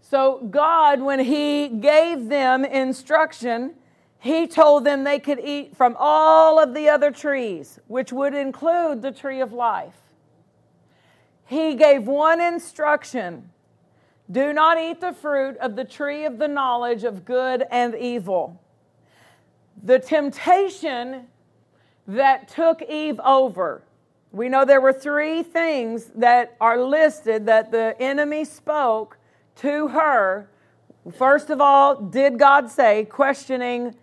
So, 0.00 0.46
God, 0.50 1.00
when 1.00 1.18
He 1.20 1.68
gave 1.68 2.28
them 2.28 2.64
instruction, 2.64 3.74
He 4.18 4.46
told 4.46 4.84
them 4.84 5.02
they 5.04 5.18
could 5.18 5.40
eat 5.40 5.76
from 5.76 5.96
all 5.98 6.60
of 6.62 6.74
the 6.74 6.88
other 6.88 7.10
trees, 7.10 7.80
which 7.88 8.12
would 8.12 8.34
include 8.34 9.02
the 9.02 9.10
tree 9.12 9.40
of 9.40 9.52
life. 9.52 9.96
He 11.46 11.74
gave 11.74 12.06
one 12.06 12.40
instruction 12.40 13.50
do 14.30 14.54
not 14.54 14.78
eat 14.78 15.02
the 15.02 15.12
fruit 15.12 15.58
of 15.58 15.76
the 15.76 15.84
tree 15.84 16.24
of 16.24 16.38
the 16.38 16.48
knowledge 16.48 17.04
of 17.04 17.26
good 17.26 17.62
and 17.70 17.94
evil. 17.94 18.58
The 19.84 19.98
temptation 19.98 21.26
that 22.08 22.48
took 22.48 22.80
Eve 22.80 23.20
over. 23.20 23.82
We 24.32 24.48
know 24.48 24.64
there 24.64 24.80
were 24.80 24.94
three 24.94 25.42
things 25.42 26.06
that 26.16 26.56
are 26.58 26.80
listed 26.80 27.44
that 27.46 27.70
the 27.70 27.94
enemy 28.00 28.46
spoke 28.46 29.18
to 29.56 29.88
her. 29.88 30.48
First 31.14 31.50
of 31.50 31.60
all, 31.60 31.96
did 32.00 32.38
God 32.38 32.70
say, 32.70 33.04
questioning 33.04 33.94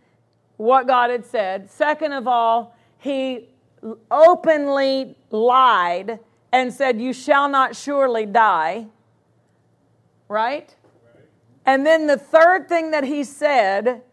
what 0.57 0.85
God 0.85 1.09
had 1.09 1.25
said? 1.25 1.71
Second 1.71 2.13
of 2.13 2.27
all, 2.27 2.75
he 2.99 3.49
openly 4.11 5.15
lied 5.31 6.19
and 6.51 6.71
said, 6.71 7.01
You 7.01 7.11
shall 7.11 7.49
not 7.49 7.75
surely 7.75 8.27
die. 8.27 8.85
Right? 10.29 10.75
And 11.65 11.83
then 11.87 12.05
the 12.05 12.17
third 12.17 12.69
thing 12.69 12.91
that 12.91 13.03
he 13.03 13.23
said 13.23 14.03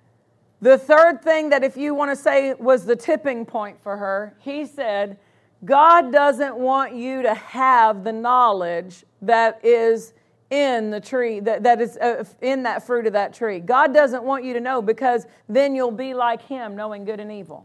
the 0.60 0.76
third 0.76 1.22
thing 1.22 1.50
that, 1.50 1.62
if 1.62 1.76
you 1.76 1.94
want 1.94 2.10
to 2.10 2.16
say, 2.16 2.52
was 2.54 2.84
the 2.84 2.96
tipping 2.96 3.46
point 3.46 3.80
for 3.80 3.96
her, 3.96 4.34
he 4.40 4.66
said, 4.66 5.18
God 5.64 6.12
doesn't 6.12 6.56
want 6.56 6.94
you 6.94 7.22
to 7.22 7.34
have 7.34 8.02
the 8.04 8.12
knowledge 8.12 9.04
that 9.22 9.64
is 9.64 10.14
in 10.50 10.90
the 10.90 11.00
tree, 11.00 11.40
that, 11.40 11.62
that 11.62 11.80
is 11.80 11.96
uh, 11.98 12.24
in 12.40 12.64
that 12.64 12.86
fruit 12.86 13.06
of 13.06 13.12
that 13.12 13.34
tree. 13.34 13.60
God 13.60 13.92
doesn't 13.94 14.24
want 14.24 14.44
you 14.44 14.54
to 14.54 14.60
know 14.60 14.82
because 14.82 15.26
then 15.48 15.74
you'll 15.76 15.90
be 15.92 16.14
like 16.14 16.42
Him, 16.42 16.74
knowing 16.74 17.04
good 17.04 17.20
and 17.20 17.30
evil. 17.30 17.64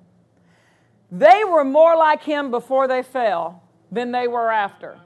They 1.11 1.43
were 1.45 1.63
more 1.63 1.95
like 1.95 2.21
Him 2.23 2.51
before 2.51 2.87
they 2.87 3.01
fell 3.01 3.63
than 3.91 4.11
they 4.11 4.27
were 4.27 4.51
after. 4.51 4.97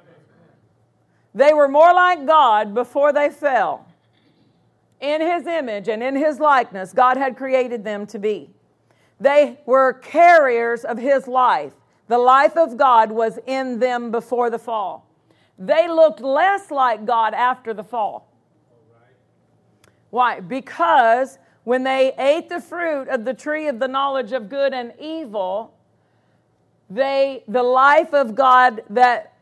They 1.36 1.54
were 1.54 1.68
more 1.68 1.94
like 1.94 2.26
God 2.26 2.74
before 2.74 3.14
they 3.14 3.30
fell 3.30 3.87
in 5.00 5.22
his 5.22 5.46
image 5.46 5.88
and 5.88 6.02
in 6.02 6.16
his 6.16 6.40
likeness, 6.40 6.92
God 6.92 7.18
had 7.18 7.38
created 7.38 7.84
them 7.84 8.08
to 8.08 8.18
be. 8.20 8.50
They 9.20 9.60
were 9.66 9.94
carriers 9.94 10.84
of 10.84 10.98
his 10.98 11.28
life. 11.28 11.74
The 12.08 12.18
life 12.18 12.56
of 12.58 12.78
God 12.78 13.12
was 13.12 13.40
in 13.46 13.80
them 13.80 14.12
before 14.12 14.50
the 14.50 14.58
fall. 14.60 15.06
They 15.60 15.88
looked 15.88 16.20
less 16.22 16.72
like 16.72 17.06
God 17.06 17.34
after 17.34 17.74
the 17.74 17.84
fall. 17.84 18.32
Why? 20.10 20.40
Because 20.40 21.38
when 21.64 21.84
they 21.84 22.14
ate 22.18 22.48
the 22.50 22.62
fruit 22.62 23.08
of 23.10 23.26
the 23.26 23.34
tree 23.34 23.68
of 23.68 23.80
the 23.80 23.88
knowledge 23.88 24.32
of 24.32 24.50
good 24.50 24.74
and 24.74 24.94
evil, 25.00 25.74
they 26.90 27.44
the 27.48 27.64
life 27.64 28.14
of 28.14 28.34
God 28.36 28.84
that 28.90 29.34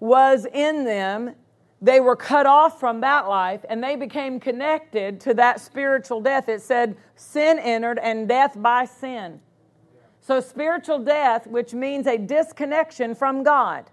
was 0.00 0.46
in 0.46 0.84
them 0.84 1.34
they 1.84 2.00
were 2.00 2.16
cut 2.16 2.46
off 2.46 2.80
from 2.80 3.02
that 3.02 3.28
life 3.28 3.62
and 3.68 3.84
they 3.84 3.94
became 3.94 4.40
connected 4.40 5.20
to 5.20 5.34
that 5.34 5.60
spiritual 5.60 6.22
death. 6.22 6.48
It 6.48 6.62
said, 6.62 6.96
Sin 7.14 7.58
entered 7.58 7.98
and 7.98 8.26
death 8.26 8.54
by 8.56 8.86
sin. 8.86 9.38
So, 10.22 10.40
spiritual 10.40 11.00
death, 11.00 11.46
which 11.46 11.74
means 11.74 12.06
a 12.06 12.16
disconnection 12.16 13.14
from 13.14 13.42
God. 13.42 13.90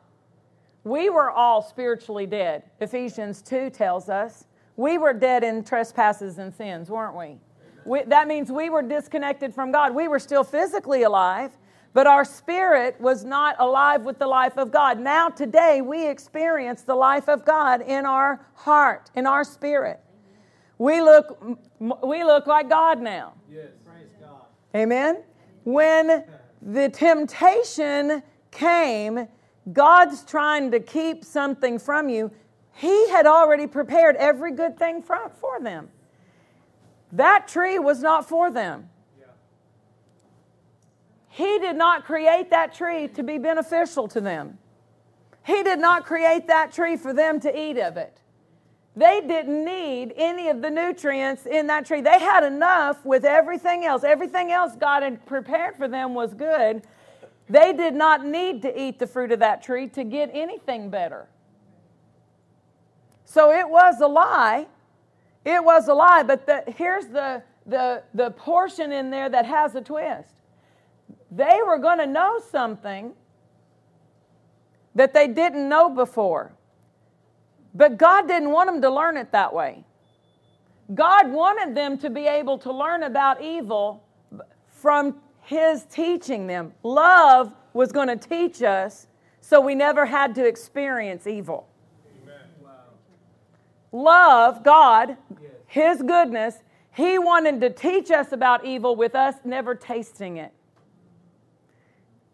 We 0.85 1.09
were 1.09 1.29
all 1.29 1.61
spiritually 1.61 2.25
dead, 2.25 2.63
Ephesians 2.79 3.41
2 3.41 3.69
tells 3.71 4.07
us. 4.07 4.45
We 4.77 4.97
were 4.97 5.11
dead 5.13 5.43
in 5.43 5.61
trespasses 5.65 6.37
and 6.37 6.53
sins, 6.55 6.89
weren't 6.89 7.15
we? 7.17 7.37
we 7.85 8.03
that 8.03 8.29
means 8.29 8.49
we 8.49 8.69
were 8.69 8.81
disconnected 8.81 9.53
from 9.53 9.73
God. 9.73 9.93
We 9.93 10.07
were 10.07 10.19
still 10.19 10.45
physically 10.45 11.03
alive, 11.03 11.51
but 11.93 12.07
our 12.07 12.23
spirit 12.23 12.99
was 13.01 13.25
not 13.25 13.57
alive 13.59 14.03
with 14.03 14.17
the 14.17 14.27
life 14.27 14.57
of 14.57 14.71
God. 14.71 14.99
Now, 14.99 15.27
today, 15.29 15.81
we 15.81 16.07
experience 16.07 16.83
the 16.83 16.95
life 16.95 17.27
of 17.27 17.43
God 17.43 17.81
in 17.81 18.05
our 18.05 18.45
heart, 18.53 19.11
in 19.13 19.27
our 19.27 19.43
spirit. 19.43 19.99
We 20.77 21.01
look, 21.01 21.37
we 21.79 22.23
look 22.23 22.47
like 22.47 22.69
God 22.69 23.01
now. 23.01 23.33
Yes, 23.49 23.67
praise 23.85 24.07
God. 24.19 24.43
Amen? 24.73 25.23
When 25.65 26.23
the 26.61 26.87
temptation 26.89 28.23
came, 28.51 29.27
God's 29.71 30.23
trying 30.23 30.71
to 30.71 30.79
keep 30.79 31.25
something 31.25 31.77
from 31.77 32.07
you. 32.07 32.31
He 32.73 33.09
had 33.09 33.25
already 33.27 33.67
prepared 33.67 34.15
every 34.15 34.53
good 34.53 34.79
thing 34.79 35.01
for, 35.01 35.29
for 35.41 35.59
them. 35.59 35.89
That 37.11 37.49
tree 37.49 37.77
was 37.79 38.01
not 38.01 38.29
for 38.29 38.49
them. 38.49 38.87
He 41.31 41.59
did 41.59 41.77
not 41.77 42.03
create 42.03 42.49
that 42.49 42.73
tree 42.73 43.07
to 43.09 43.23
be 43.23 43.37
beneficial 43.37 44.07
to 44.09 44.19
them. 44.21 44.57
He 45.45 45.63
did 45.63 45.79
not 45.79 46.05
create 46.05 46.47
that 46.47 46.73
tree 46.73 46.97
for 46.97 47.13
them 47.13 47.39
to 47.39 47.57
eat 47.59 47.77
of 47.79 47.95
it. 47.97 48.17
They 48.97 49.21
didn't 49.21 49.63
need 49.63 50.13
any 50.17 50.49
of 50.49 50.61
the 50.61 50.69
nutrients 50.69 51.45
in 51.45 51.67
that 51.67 51.85
tree. 51.85 52.01
They 52.01 52.19
had 52.19 52.43
enough 52.43 53.03
with 53.05 53.23
everything 53.23 53.85
else. 53.85 54.03
Everything 54.03 54.51
else 54.51 54.75
God 54.75 55.03
had 55.03 55.25
prepared 55.25 55.77
for 55.77 55.87
them 55.87 56.13
was 56.13 56.33
good. 56.33 56.83
They 57.49 57.71
did 57.71 57.93
not 57.95 58.25
need 58.25 58.61
to 58.63 58.81
eat 58.81 58.99
the 58.99 59.07
fruit 59.07 59.31
of 59.31 59.39
that 59.39 59.63
tree 59.63 59.87
to 59.89 60.03
get 60.03 60.29
anything 60.33 60.89
better. 60.89 61.27
So 63.23 63.51
it 63.51 63.69
was 63.69 64.01
a 64.01 64.07
lie. 64.07 64.67
It 65.45 65.63
was 65.63 65.87
a 65.87 65.93
lie, 65.93 66.23
but 66.23 66.45
the, 66.45 66.63
here's 66.75 67.07
the, 67.07 67.41
the, 67.65 68.03
the 68.13 68.31
portion 68.31 68.91
in 68.91 69.09
there 69.09 69.29
that 69.29 69.45
has 69.45 69.73
a 69.75 69.81
twist 69.81 70.27
they 71.31 71.59
were 71.65 71.77
going 71.77 71.97
to 71.97 72.05
know 72.05 72.39
something 72.51 73.13
that 74.93 75.13
they 75.13 75.27
didn't 75.29 75.67
know 75.69 75.89
before. 75.89 76.51
But 77.73 77.97
God 77.97 78.27
didn't 78.27 78.51
want 78.51 78.69
them 78.69 78.81
to 78.81 78.89
learn 78.89 79.15
it 79.15 79.31
that 79.31 79.53
way. 79.53 79.85
God 80.93 81.31
wanted 81.31 81.73
them 81.73 81.97
to 81.99 82.09
be 82.09 82.27
able 82.27 82.57
to 82.59 82.73
learn 82.73 83.03
about 83.03 83.41
evil 83.41 84.03
from 84.73 85.15
His 85.43 85.83
teaching 85.85 86.47
them. 86.47 86.73
Love 86.83 87.53
was 87.71 87.93
going 87.93 88.09
to 88.09 88.17
teach 88.17 88.61
us 88.61 89.07
so 89.39 89.61
we 89.61 89.73
never 89.73 90.05
had 90.05 90.35
to 90.35 90.45
experience 90.45 91.25
evil. 91.25 91.69
Love, 93.93 94.63
God, 94.65 95.15
His 95.65 96.01
goodness, 96.01 96.57
He 96.93 97.17
wanted 97.17 97.61
to 97.61 97.69
teach 97.69 98.11
us 98.11 98.33
about 98.33 98.65
evil 98.65 98.97
with 98.97 99.15
us 99.15 99.35
never 99.45 99.75
tasting 99.75 100.35
it 100.35 100.51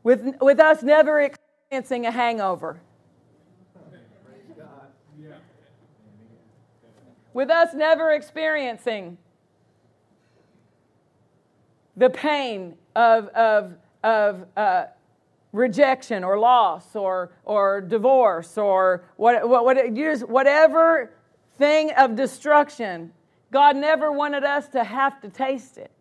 with, 0.08 0.26
with 0.40 0.58
us 0.62 0.82
never 0.84 1.20
experiencing 1.22 2.06
a 2.06 2.12
hangover. 2.12 2.80
With 7.34 7.50
us 7.52 7.74
never 7.74 8.12
experiencing 8.14 9.18
the 11.98 12.10
pain 12.10 12.76
of, 12.96 13.28
of, 13.28 13.74
of 14.02 14.46
uh, 14.56 14.86
rejection 15.52 16.24
or 16.24 16.40
loss 16.40 16.96
or, 16.96 17.34
or 17.44 17.82
divorce 17.82 18.58
or 18.58 19.04
what, 19.18 19.48
what, 19.50 19.66
what, 19.66 20.20
whatever 20.30 21.12
thing 21.58 21.92
of 21.98 22.16
destruction, 22.16 23.12
God 23.52 23.76
never 23.76 24.10
wanted 24.10 24.46
us 24.46 24.70
to 24.70 24.86
have 24.86 25.20
to 25.20 25.28
taste 25.28 25.78
it. 25.78 25.92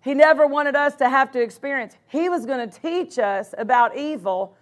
He 0.00 0.14
never 0.14 0.46
wanted 0.46 0.76
us 0.76 0.94
to 0.96 1.08
have 1.08 1.32
to 1.32 1.42
experience. 1.42 1.96
He 2.06 2.28
was 2.28 2.46
going 2.46 2.68
to 2.68 2.80
teach 2.80 3.18
us 3.18 3.54
about 3.58 3.96
evil 3.96 4.56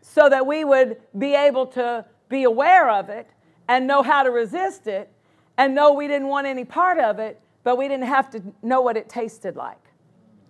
so 0.00 0.28
that 0.28 0.46
we 0.46 0.64
would 0.64 0.96
be 1.18 1.34
able 1.34 1.66
to 1.68 2.04
be 2.28 2.44
aware 2.44 2.88
of 2.90 3.08
it 3.10 3.28
and 3.68 3.86
know 3.86 4.02
how 4.02 4.22
to 4.22 4.30
resist 4.30 4.86
it 4.86 5.10
and 5.58 5.74
know 5.74 5.92
we 5.92 6.08
didn't 6.08 6.28
want 6.28 6.46
any 6.46 6.64
part 6.64 6.98
of 6.98 7.18
it, 7.18 7.40
but 7.62 7.76
we 7.76 7.86
didn't 7.88 8.06
have 8.06 8.30
to 8.30 8.42
know 8.62 8.80
what 8.80 8.96
it 8.96 9.08
tasted 9.08 9.56
like. 9.56 9.76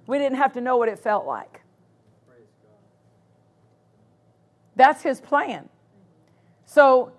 We 0.07 0.19
didn't 0.19 0.39
have 0.39 0.53
to 0.55 0.61
know 0.61 0.77
what 0.77 0.89
it 0.89 0.99
felt 0.99 1.27
like. 1.27 1.63
That's 4.77 5.03
his 5.03 5.21
plan. 5.21 5.69
So 6.65 7.13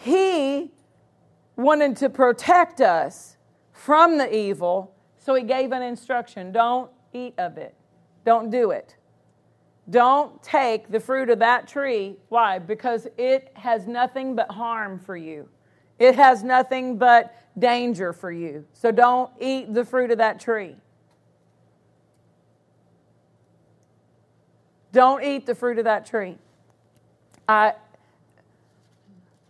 he 0.00 0.70
wanted 1.56 1.96
to 1.98 2.08
protect 2.08 2.80
us 2.80 3.35
from 3.86 4.18
the 4.18 4.36
evil. 4.36 4.92
So 5.16 5.36
he 5.36 5.44
gave 5.44 5.70
an 5.70 5.80
instruction 5.82 6.50
don't 6.50 6.90
eat 7.12 7.34
of 7.38 7.56
it, 7.56 7.72
don't 8.24 8.50
do 8.50 8.72
it. 8.72 8.96
Don't 9.88 10.42
take 10.42 10.88
the 10.90 10.98
fruit 10.98 11.30
of 11.30 11.38
that 11.38 11.68
tree. 11.68 12.16
Why? 12.28 12.58
Because 12.58 13.06
it 13.16 13.52
has 13.54 13.86
nothing 13.86 14.34
but 14.34 14.50
harm 14.50 14.98
for 14.98 15.16
you. 15.16 15.48
It 16.00 16.16
has 16.16 16.42
nothing 16.42 16.98
but 16.98 17.32
danger 17.56 18.12
for 18.12 18.32
you. 18.32 18.64
So 18.72 18.90
don't 18.90 19.30
eat 19.40 19.72
the 19.72 19.84
fruit 19.84 20.10
of 20.10 20.18
that 20.18 20.40
tree. 20.40 20.74
Don't 24.90 25.22
eat 25.22 25.46
the 25.46 25.54
fruit 25.54 25.78
of 25.78 25.84
that 25.84 26.04
tree. 26.06 26.38
I, 27.48 27.74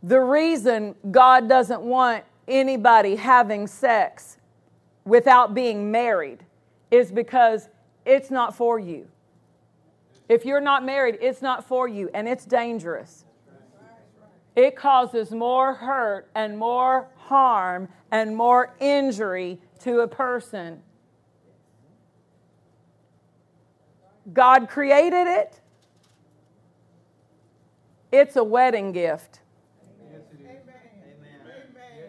the 0.02 0.20
reason 0.20 0.94
God 1.10 1.48
doesn't 1.48 1.80
want 1.80 2.24
anybody 2.48 3.16
having 3.16 3.66
sex 3.66 4.38
without 5.04 5.54
being 5.54 5.90
married 5.90 6.44
is 6.90 7.10
because 7.10 7.68
it's 8.04 8.30
not 8.30 8.54
for 8.54 8.78
you. 8.78 9.08
If 10.28 10.44
you're 10.44 10.60
not 10.60 10.84
married, 10.84 11.18
it's 11.20 11.42
not 11.42 11.64
for 11.66 11.86
you 11.88 12.10
and 12.14 12.28
it's 12.28 12.44
dangerous. 12.44 13.24
It 14.54 14.74
causes 14.74 15.30
more 15.32 15.74
hurt 15.74 16.30
and 16.34 16.56
more 16.58 17.08
harm 17.16 17.88
and 18.10 18.34
more 18.36 18.74
injury 18.80 19.58
to 19.80 20.00
a 20.00 20.08
person. 20.08 20.80
God 24.32 24.68
created 24.68 25.26
it. 25.26 25.60
It's 28.10 28.36
a 28.36 28.42
wedding 28.44 28.92
gift. 28.92 29.40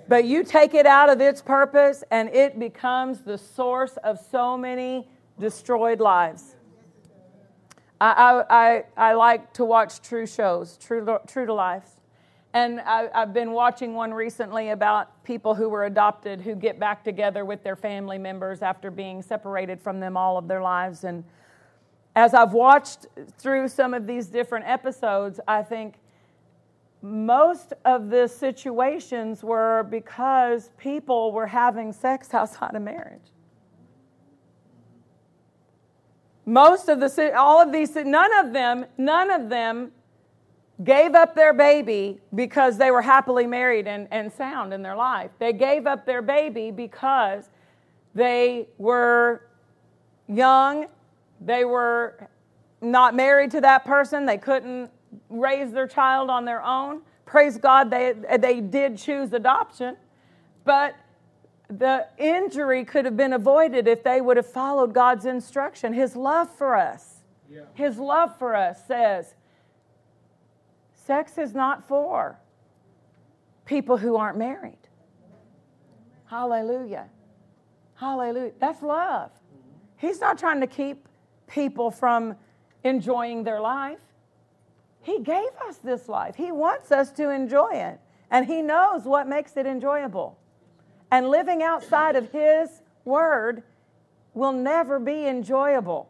But 0.07 0.23
you 0.23 0.43
take 0.43 0.73
it 0.73 0.85
out 0.85 1.09
of 1.09 1.19
its 1.19 1.41
purpose, 1.41 2.03
and 2.11 2.29
it 2.29 2.57
becomes 2.57 3.19
the 3.21 3.37
source 3.37 3.97
of 4.03 4.19
so 4.31 4.57
many 4.57 5.07
destroyed 5.39 5.99
lives. 5.99 6.55
I, 7.99 8.43
I, 8.49 8.83
I, 8.95 9.13
like 9.13 9.53
to 9.53 9.65
watch 9.65 10.01
true 10.01 10.27
shows, 10.27 10.77
true, 10.77 11.03
to, 11.05 11.19
true 11.27 11.47
to 11.47 11.53
life. 11.53 11.89
And 12.53 12.79
I, 12.79 13.09
I've 13.13 13.33
been 13.33 13.51
watching 13.51 13.95
one 13.95 14.13
recently 14.13 14.69
about 14.69 15.23
people 15.23 15.55
who 15.55 15.67
were 15.67 15.83
adopted 15.85 16.41
who 16.41 16.55
get 16.55 16.79
back 16.79 17.03
together 17.03 17.43
with 17.43 17.63
their 17.63 17.75
family 17.75 18.19
members 18.19 18.61
after 18.61 18.91
being 18.91 19.23
separated 19.23 19.81
from 19.81 19.99
them 19.99 20.15
all 20.15 20.37
of 20.37 20.47
their 20.47 20.61
lives. 20.61 21.03
And 21.03 21.23
as 22.15 22.35
I've 22.35 22.53
watched 22.53 23.07
through 23.39 23.67
some 23.67 23.95
of 23.95 24.05
these 24.05 24.27
different 24.27 24.65
episodes, 24.67 25.39
I 25.47 25.63
think 25.63 25.95
most 27.01 27.73
of 27.85 28.09
the 28.09 28.27
situations 28.27 29.43
were 29.43 29.87
because 29.89 30.71
people 30.77 31.31
were 31.31 31.47
having 31.47 31.93
sex 31.93 32.33
outside 32.33 32.75
of 32.75 32.81
marriage. 32.81 33.21
Most 36.45 36.87
of 36.89 36.99
the, 36.99 37.33
all 37.37 37.61
of 37.61 37.71
these, 37.71 37.95
none 37.95 38.33
of 38.39 38.53
them, 38.53 38.85
none 38.97 39.29
of 39.29 39.49
them 39.49 39.91
gave 40.83 41.13
up 41.13 41.35
their 41.35 41.53
baby 41.53 42.19
because 42.33 42.77
they 42.77 42.89
were 42.89 43.01
happily 43.01 43.45
married 43.45 43.87
and, 43.87 44.07
and 44.11 44.31
sound 44.31 44.73
in 44.73 44.81
their 44.81 44.95
life. 44.95 45.31
They 45.39 45.51
gave 45.53 45.85
up 45.85 46.05
their 46.05 46.21
baby 46.21 46.71
because 46.71 47.49
they 48.15 48.69
were 48.77 49.43
young, 50.27 50.87
they 51.41 51.65
were 51.65 52.27
not 52.81 53.13
married 53.15 53.51
to 53.51 53.61
that 53.61 53.85
person, 53.85 54.25
they 54.25 54.37
couldn't 54.37 54.89
raise 55.29 55.71
their 55.71 55.87
child 55.87 56.29
on 56.29 56.45
their 56.45 56.61
own. 56.61 57.01
Praise 57.25 57.57
God, 57.57 57.89
they, 57.91 58.13
they 58.39 58.61
did 58.61 58.97
choose 58.97 59.33
adoption. 59.33 59.97
But 60.63 60.95
the 61.69 62.07
injury 62.17 62.85
could 62.85 63.05
have 63.05 63.17
been 63.17 63.33
avoided 63.33 63.87
if 63.87 64.03
they 64.03 64.21
would 64.21 64.37
have 64.37 64.49
followed 64.49 64.93
God's 64.93 65.25
instruction. 65.25 65.93
His 65.93 66.15
love 66.15 66.49
for 66.49 66.75
us, 66.75 67.17
yeah. 67.49 67.61
His 67.73 67.97
love 67.97 68.37
for 68.37 68.55
us 68.55 68.85
says, 68.87 69.33
sex 70.93 71.37
is 71.37 71.53
not 71.53 71.87
for 71.87 72.37
people 73.65 73.97
who 73.97 74.15
aren't 74.17 74.37
married. 74.37 74.77
Hallelujah. 76.29 77.05
Hallelujah. 77.95 78.51
That's 78.59 78.81
love. 78.83 79.31
He's 79.97 80.19
not 80.19 80.37
trying 80.37 80.59
to 80.59 80.67
keep 80.67 81.07
people 81.47 81.89
from 81.89 82.35
enjoying 82.83 83.43
their 83.45 83.59
life. 83.61 83.99
He 85.07 85.19
gave 85.19 85.47
us 85.65 85.77
this 85.81 86.09
life. 86.09 86.35
He 86.35 86.51
wants 86.51 86.91
us 86.91 87.11
to 87.11 87.29
enjoy 87.29 87.69
it. 87.69 88.01
And 88.29 88.45
He 88.45 88.61
knows 88.61 89.05
what 89.05 89.25
makes 89.25 89.55
it 89.55 89.65
enjoyable. 89.65 90.37
And 91.09 91.29
living 91.29 91.63
outside 91.63 92.17
of 92.17 92.29
His 92.33 92.81
word 93.05 93.63
will 94.33 94.51
never 94.51 94.99
be 94.99 95.25
enjoyable. 95.25 96.09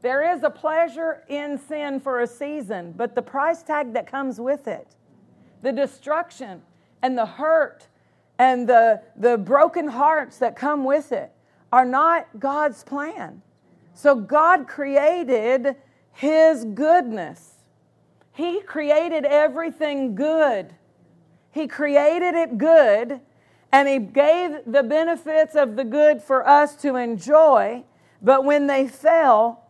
There 0.00 0.34
is 0.34 0.42
a 0.42 0.48
pleasure 0.48 1.22
in 1.28 1.58
sin 1.58 2.00
for 2.00 2.22
a 2.22 2.26
season, 2.26 2.94
but 2.96 3.14
the 3.14 3.20
price 3.20 3.62
tag 3.62 3.92
that 3.92 4.06
comes 4.10 4.40
with 4.40 4.68
it, 4.68 4.86
the 5.60 5.70
destruction 5.72 6.62
and 7.02 7.18
the 7.18 7.26
hurt 7.26 7.88
and 8.38 8.66
the, 8.66 9.02
the 9.16 9.36
broken 9.36 9.86
hearts 9.88 10.38
that 10.38 10.56
come 10.56 10.84
with 10.84 11.12
it, 11.12 11.30
are 11.70 11.84
not 11.84 12.26
God's 12.40 12.84
plan. 12.84 13.42
So 13.92 14.14
God 14.14 14.66
created 14.66 15.76
His 16.14 16.64
goodness 16.64 17.50
he 18.34 18.60
created 18.62 19.24
everything 19.24 20.16
good. 20.16 20.74
He 21.52 21.68
created 21.68 22.34
it 22.34 22.58
good, 22.58 23.20
and 23.70 23.86
He 23.88 24.00
gave 24.00 24.58
the 24.66 24.82
benefits 24.82 25.54
of 25.54 25.76
the 25.76 25.84
good 25.84 26.20
for 26.20 26.46
us 26.46 26.74
to 26.82 26.96
enjoy. 26.96 27.84
But 28.20 28.44
when 28.44 28.66
they 28.66 28.88
fell, 28.88 29.62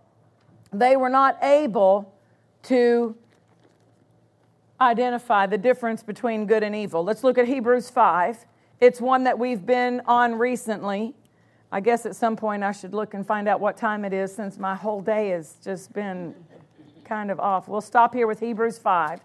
they 0.72 0.96
were 0.96 1.10
not 1.10 1.36
able 1.42 2.14
to 2.64 3.14
identify 4.80 5.44
the 5.44 5.58
difference 5.58 6.02
between 6.02 6.46
good 6.46 6.62
and 6.62 6.74
evil. 6.74 7.04
Let's 7.04 7.22
look 7.22 7.36
at 7.36 7.46
Hebrews 7.46 7.90
5. 7.90 8.46
It's 8.80 8.98
one 9.00 9.24
that 9.24 9.38
we've 9.38 9.64
been 9.64 10.00
on 10.06 10.38
recently. 10.38 11.14
I 11.70 11.80
guess 11.80 12.06
at 12.06 12.16
some 12.16 12.34
point 12.34 12.62
I 12.62 12.72
should 12.72 12.94
look 12.94 13.12
and 13.12 13.26
find 13.26 13.46
out 13.46 13.60
what 13.60 13.76
time 13.76 14.06
it 14.06 14.14
is 14.14 14.34
since 14.34 14.56
my 14.58 14.74
whole 14.74 15.02
day 15.02 15.28
has 15.30 15.56
just 15.62 15.92
been 15.92 16.34
kind 17.04 17.30
of 17.30 17.38
off. 17.38 17.68
We'll 17.68 17.80
stop 17.80 18.14
here 18.14 18.26
with 18.26 18.40
Hebrews 18.40 18.78
5. 18.78 19.20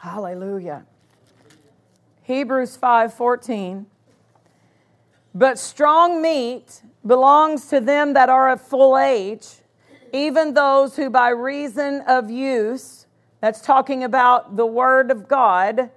Hallelujah. 0.00 0.84
Hebrews 2.24 2.76
5:14 2.76 3.86
But 5.34 5.58
strong 5.58 6.20
meat 6.20 6.82
belongs 7.06 7.66
to 7.68 7.80
them 7.80 8.12
that 8.14 8.28
are 8.28 8.50
of 8.50 8.60
full 8.60 8.98
age, 8.98 9.46
even 10.12 10.54
those 10.54 10.96
who 10.96 11.08
by 11.08 11.30
reason 11.30 12.02
of 12.06 12.30
use, 12.30 13.06
that's 13.40 13.60
talking 13.60 14.04
about 14.04 14.56
the 14.56 14.66
word 14.66 15.10
of 15.10 15.26
God, 15.28 15.90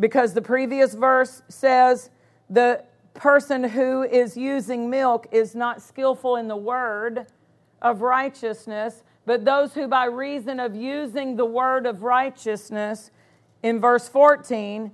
because 0.00 0.34
the 0.34 0.42
previous 0.42 0.94
verse 0.94 1.42
says 1.48 2.10
the 2.50 2.84
person 3.14 3.64
who 3.64 4.02
is 4.02 4.36
using 4.36 4.88
milk 4.90 5.26
is 5.30 5.54
not 5.54 5.80
skillful 5.82 6.36
in 6.36 6.48
the 6.48 6.56
word 6.56 7.26
of 7.82 8.00
righteousness, 8.00 9.02
but 9.26 9.44
those 9.44 9.74
who 9.74 9.86
by 9.88 10.06
reason 10.06 10.58
of 10.58 10.74
using 10.74 11.36
the 11.36 11.44
word 11.44 11.84
of 11.84 12.02
righteousness, 12.02 13.10
in 13.62 13.80
verse 13.80 14.08
14, 14.08 14.90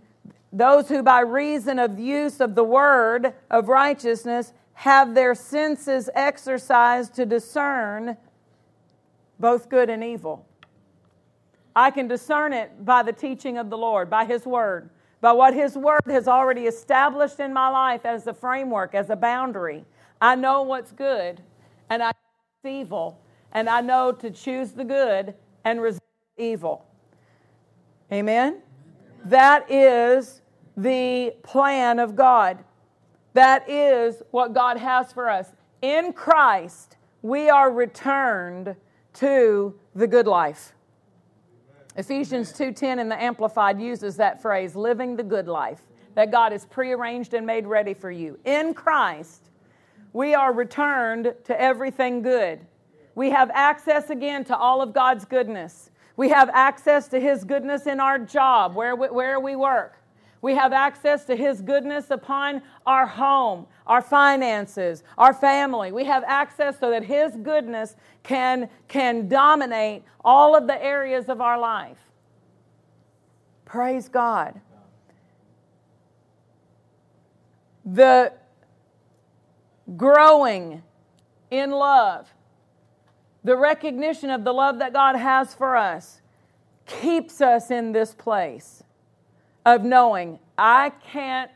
those 0.53 0.88
who 0.88 1.03
by 1.03 1.20
reason 1.20 1.79
of 1.79 1.98
use 1.98 2.40
of 2.40 2.55
the 2.55 2.64
word 2.64 3.35
of 3.51 3.68
righteousness 3.68 4.53
have 4.72 5.14
their 5.14 5.35
senses 5.35 6.09
exercised 6.14 7.14
to 7.14 7.27
discern 7.27 8.16
both 9.38 9.68
good 9.68 9.88
and 9.90 10.03
evil. 10.03 10.44
I 11.77 11.90
can 11.90 12.09
discern 12.09 12.53
it 12.53 12.85
by 12.85 13.03
the 13.03 13.12
teaching 13.12 13.59
of 13.59 13.70
the 13.70 13.79
Lord, 13.79 14.09
by 14.11 14.24
His 14.24 14.44
word, 14.44 14.90
by 15.20 15.33
what 15.33 15.55
His 15.55 15.77
word 15.77 16.01
has 16.07 16.27
already 16.27 16.62
established 16.66 17.38
in 17.38 17.53
my 17.53 17.68
life 17.68 18.05
as 18.05 18.27
a 18.27 18.35
framework, 18.35 18.94
as 18.94 19.11
a 19.11 19.16
boundary. 19.16 19.85
I 20.20 20.35
know 20.35 20.62
what's 20.62 20.90
good, 20.90 21.40
and 21.88 22.03
I 22.03 22.12
evil, 22.66 23.20
and 23.52 23.68
I 23.68 23.80
know 23.80 24.10
to 24.12 24.30
choose 24.32 24.72
the 24.72 24.84
good 24.84 25.34
and 25.64 25.80
resist 25.80 26.02
evil. 26.36 26.84
Amen? 28.12 28.61
That 29.26 29.70
is 29.70 30.42
the 30.76 31.34
plan 31.44 31.98
of 32.00 32.16
God. 32.16 32.59
That 33.34 33.68
is 33.70 34.22
what 34.32 34.54
God 34.54 34.76
has 34.76 35.12
for 35.12 35.28
us. 35.30 35.52
In 35.82 36.12
Christ, 36.12 36.96
we 37.22 37.48
are 37.50 37.70
returned 37.70 38.74
to 39.14 39.74
the 39.94 40.06
good 40.09 40.26
life. 40.26 40.72
Ephesians 41.96 42.52
2:10 42.52 42.98
in 43.00 43.09
the 43.09 43.20
amplified 43.22 43.80
uses 43.80 44.16
that 44.16 44.40
phrase 44.42 44.74
living 44.76 45.14
the 45.16 45.22
good 45.22 45.46
life 45.48 45.82
that 46.14 46.30
God 46.32 46.50
has 46.52 46.64
prearranged 46.66 47.34
and 47.34 47.44
made 47.46 47.66
ready 47.68 47.92
for 47.94 48.11
you. 48.11 48.36
In 48.44 48.72
Christ, 48.74 49.47
we 50.18 50.34
are 50.34 50.52
returned 50.52 51.32
to 51.44 51.60
everything 51.60 52.22
good. 52.22 52.58
We 53.14 53.30
have 53.30 53.50
access 53.54 54.10
again 54.10 54.42
to 54.46 54.56
all 54.56 54.82
of 54.82 54.92
God's 54.92 55.24
goodness. 55.24 55.90
We 56.16 56.28
have 56.30 56.50
access 56.52 57.06
to 57.08 57.20
His 57.20 57.44
goodness 57.44 57.86
in 57.86 58.00
our 58.00 58.18
job, 58.18 58.74
where 58.74 58.96
we, 58.96 59.06
where 59.10 59.38
we 59.38 59.54
work. 59.54 60.02
We 60.42 60.56
have 60.56 60.72
access 60.72 61.24
to 61.26 61.36
His 61.36 61.62
goodness 61.62 62.10
upon 62.10 62.62
our 62.84 63.06
home, 63.06 63.66
our 63.86 64.02
finances, 64.02 65.04
our 65.16 65.32
family. 65.32 65.92
We 65.92 66.02
have 66.06 66.24
access 66.26 66.80
so 66.80 66.90
that 66.90 67.04
His 67.04 67.36
goodness 67.36 67.94
can, 68.24 68.68
can 68.88 69.28
dominate 69.28 70.02
all 70.24 70.56
of 70.56 70.66
the 70.66 70.82
areas 70.84 71.28
of 71.28 71.40
our 71.40 71.60
life. 71.60 71.98
Praise 73.66 74.08
God. 74.08 74.60
The 77.84 78.32
growing 79.97 80.82
in 81.51 81.70
love, 81.70 82.32
the 83.43 83.57
recognition 83.57 84.30
of 84.30 84.45
the 84.45 84.53
love 84.53 84.78
that 84.80 84.93
God 84.93 85.16
has 85.16 85.55
for 85.55 85.76
us, 85.76 86.20
keeps 86.86 87.41
us 87.41 87.70
in 87.70 87.93
this 87.93 88.14
place 88.14 88.82
of 89.66 89.84
knowing 89.84 90.39
I 90.57 90.91
can't 91.12 91.51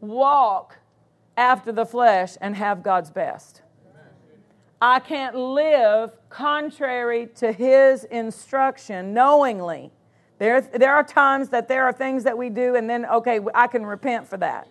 walk 0.00 0.76
after 1.36 1.72
the 1.72 1.86
flesh 1.86 2.36
and 2.40 2.54
have 2.56 2.82
God's 2.82 3.10
best. 3.10 3.62
I 4.82 4.98
can't 5.00 5.34
live 5.36 6.12
contrary 6.28 7.28
to 7.36 7.52
His 7.52 8.04
instruction 8.04 9.12
knowingly. 9.12 9.90
There, 10.38 10.60
there 10.60 10.94
are 10.94 11.04
times 11.04 11.50
that 11.50 11.68
there 11.68 11.84
are 11.84 11.92
things 11.92 12.24
that 12.24 12.38
we 12.38 12.48
do, 12.48 12.74
and 12.76 12.88
then, 12.88 13.04
okay, 13.04 13.40
I 13.54 13.66
can 13.66 13.84
repent 13.84 14.26
for 14.26 14.38
that. 14.38 14.68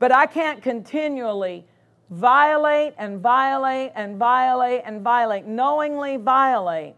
But 0.00 0.10
I 0.10 0.26
can't 0.26 0.60
continually 0.60 1.66
violate 2.10 2.94
and 2.98 3.20
violate 3.20 3.92
and 3.94 4.16
violate 4.16 4.82
and 4.84 5.02
violate, 5.02 5.46
knowingly 5.46 6.16
violate, 6.16 6.94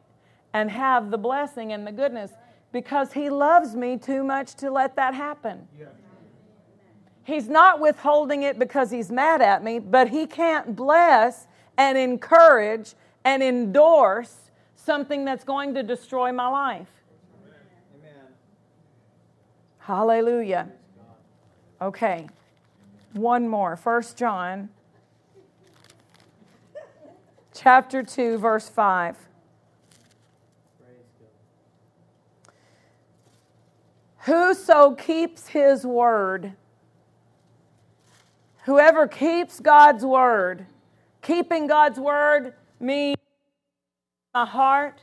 and 0.53 0.71
have 0.71 1.11
the 1.11 1.19
blessing 1.19 1.73
and 1.73 1.87
the 1.87 1.93
goodness 1.93 2.31
because 2.73 3.13
He 3.13 3.31
loves 3.31 3.75
me 3.77 3.97
too 3.97 4.25
much 4.25 4.55
to 4.57 4.71
let 4.71 4.97
that 4.97 5.15
happen. 5.15 5.67
He's 7.25 7.49
not 7.49 7.81
withholding 7.81 8.43
it 8.43 8.59
because 8.59 8.91
He's 8.91 9.11
mad 9.11 9.41
at 9.41 9.63
me, 9.63 9.79
but 9.79 10.09
He 10.09 10.27
can't 10.27 10.75
bless 10.77 11.47
and 11.79 11.97
encourage 11.99 12.95
and 13.25 13.43
endorse 13.43 14.51
something 14.75 15.25
that's 15.25 15.45
going 15.45 15.75
to 15.75 15.83
destroy 15.83 16.33
my 16.33 16.47
life. 16.49 16.89
Hallelujah. 19.79 20.69
Okay. 21.81 22.29
One 23.13 23.49
more. 23.49 23.77
First 23.77 24.17
John 24.17 24.69
chapter 27.57 28.03
2, 28.03 28.39
verse 28.39 28.69
5. 28.69 29.17
Whoso 34.21 34.95
keeps 34.97 35.49
his 35.49 35.87
word, 35.87 36.55
whoever 38.65 39.07
keeps 39.07 39.61
God's 39.61 40.05
word, 40.05 40.67
keeping 41.23 41.69
God's 41.69 42.01
word 42.01 42.53
means 42.81 43.17
my 44.35 44.45
heart. 44.45 45.01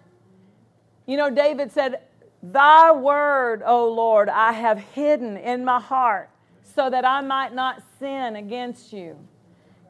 You 1.06 1.16
know, 1.18 1.30
David 1.30 1.72
said, 1.72 2.02
Thy 2.42 2.92
word, 2.92 3.64
O 3.66 3.90
Lord, 3.94 4.28
I 4.28 4.52
have 4.52 4.78
hidden 4.94 5.38
in 5.38 5.64
my 5.64 5.80
heart 5.80 6.30
so 6.76 6.90
that 6.90 7.06
I 7.06 7.22
might 7.22 7.54
not 7.56 7.82
sin 8.00 8.36
against 8.36 8.92
you. 8.92 9.18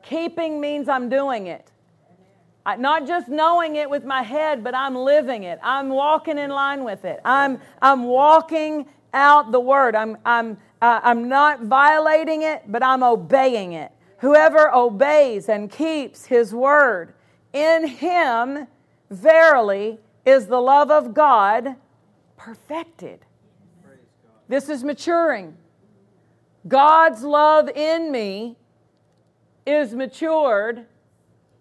Keeping 0.03 0.61
means 0.61 0.87
I'm 0.87 1.09
doing 1.09 1.47
it. 1.47 1.71
I, 2.65 2.75
not 2.77 3.05
just 3.05 3.27
knowing 3.27 3.75
it 3.75 3.89
with 3.89 4.05
my 4.05 4.21
head, 4.21 4.63
but 4.63 4.73
I'm 4.75 4.95
living 4.95 5.43
it. 5.43 5.59
I'm 5.61 5.89
walking 5.89 6.37
in 6.37 6.49
line 6.49 6.83
with 6.83 7.05
it. 7.05 7.19
I'm, 7.25 7.59
I'm 7.81 8.03
walking 8.05 8.87
out 9.13 9.51
the 9.51 9.59
word. 9.59 9.95
I'm, 9.95 10.17
I'm, 10.25 10.57
uh, 10.81 11.01
I'm 11.03 11.27
not 11.27 11.63
violating 11.63 12.41
it, 12.41 12.63
but 12.67 12.81
I'm 12.83 13.03
obeying 13.03 13.73
it. 13.73 13.91
Whoever 14.19 14.73
obeys 14.73 15.49
and 15.49 15.69
keeps 15.69 16.25
his 16.27 16.53
word, 16.53 17.13
in 17.51 17.85
him 17.85 18.67
verily 19.09 19.99
is 20.25 20.47
the 20.47 20.59
love 20.61 20.89
of 20.89 21.13
God 21.13 21.75
perfected. 22.37 23.19
This 24.47 24.69
is 24.69 24.83
maturing. 24.83 25.55
God's 26.67 27.23
love 27.23 27.69
in 27.69 28.09
me 28.11 28.55
is 29.67 29.93
matured 29.93 30.85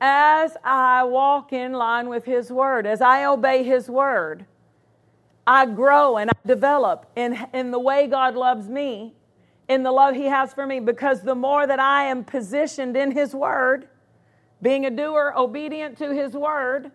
as 0.04 0.56
I 0.64 1.04
walk 1.04 1.52
in 1.52 1.74
line 1.74 2.08
with 2.08 2.24
His 2.24 2.50
Word, 2.52 2.86
as 2.88 3.00
I 3.00 3.24
obey 3.24 3.62
His 3.62 3.88
Word, 3.88 4.46
I 5.46 5.64
grow 5.66 6.16
and 6.18 6.28
I 6.30 6.34
develop 6.44 7.06
in, 7.14 7.38
in 7.54 7.70
the 7.70 7.78
way 7.78 8.08
God 8.08 8.34
loves 8.34 8.68
me, 8.68 9.14
in 9.68 9.84
the 9.84 9.92
love 9.92 10.16
He 10.16 10.24
has 10.24 10.52
for 10.52 10.66
me, 10.66 10.80
because 10.80 11.22
the 11.22 11.36
more 11.36 11.64
that 11.68 11.78
I 11.78 12.06
am 12.06 12.24
positioned 12.24 12.96
in 12.96 13.12
His 13.12 13.32
Word, 13.32 13.86
being 14.60 14.84
a 14.84 14.90
doer, 14.90 15.32
obedient 15.36 15.96
to 15.98 16.12
His 16.12 16.32
Word, 16.32 16.90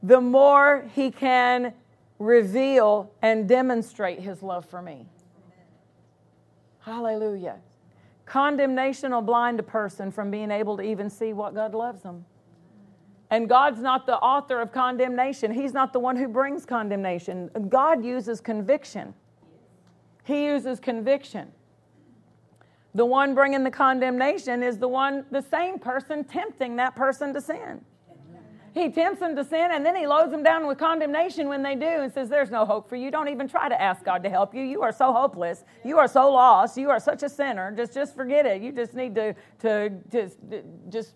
the 0.00 0.20
more 0.20 0.88
He 0.94 1.10
can 1.10 1.72
reveal 2.20 3.10
and 3.20 3.48
demonstrate 3.48 4.20
His 4.20 4.40
love 4.40 4.64
for 4.64 4.80
me. 4.80 5.08
Hallelujah. 6.82 7.56
Condemnation 8.30 9.10
will 9.10 9.22
blind 9.22 9.58
a 9.58 9.62
person 9.64 10.12
from 10.12 10.30
being 10.30 10.52
able 10.52 10.76
to 10.76 10.84
even 10.84 11.10
see 11.10 11.32
what 11.32 11.52
God 11.52 11.74
loves 11.74 12.02
them. 12.02 12.24
And 13.28 13.48
God's 13.48 13.80
not 13.80 14.06
the 14.06 14.18
author 14.18 14.60
of 14.60 14.70
condemnation. 14.70 15.50
He's 15.50 15.74
not 15.74 15.92
the 15.92 15.98
one 15.98 16.14
who 16.14 16.28
brings 16.28 16.64
condemnation. 16.64 17.50
God 17.68 18.04
uses 18.04 18.40
conviction. 18.40 19.14
He 20.22 20.44
uses 20.44 20.78
conviction. 20.78 21.50
The 22.94 23.04
one 23.04 23.34
bringing 23.34 23.64
the 23.64 23.70
condemnation 23.72 24.62
is 24.62 24.78
the 24.78 24.86
one, 24.88 25.24
the 25.32 25.42
same 25.42 25.80
person 25.80 26.22
tempting 26.22 26.76
that 26.76 26.94
person 26.94 27.34
to 27.34 27.40
sin. 27.40 27.84
He 28.72 28.88
tempts 28.88 29.18
them 29.20 29.34
to 29.36 29.44
sin 29.44 29.70
and 29.72 29.84
then 29.84 29.96
he 29.96 30.06
loads 30.06 30.30
them 30.30 30.42
down 30.44 30.66
with 30.66 30.78
condemnation 30.78 31.48
when 31.48 31.62
they 31.62 31.74
do 31.74 31.86
and 31.86 32.12
says, 32.12 32.28
There's 32.28 32.50
no 32.52 32.64
hope 32.64 32.88
for 32.88 32.94
you. 32.96 33.10
Don't 33.10 33.28
even 33.28 33.48
try 33.48 33.68
to 33.68 33.80
ask 33.80 34.04
God 34.04 34.22
to 34.22 34.30
help 34.30 34.54
you. 34.54 34.62
You 34.62 34.82
are 34.82 34.92
so 34.92 35.12
hopeless. 35.12 35.64
You 35.84 35.98
are 35.98 36.06
so 36.06 36.30
lost. 36.32 36.78
You 36.78 36.88
are 36.90 37.00
such 37.00 37.22
a 37.24 37.28
sinner. 37.28 37.72
Just, 37.76 37.92
just 37.94 38.14
forget 38.14 38.46
it. 38.46 38.62
You 38.62 38.70
just 38.72 38.94
need 38.94 39.14
to, 39.16 39.34
to 39.60 39.90
just, 40.12 40.38
just 40.88 41.14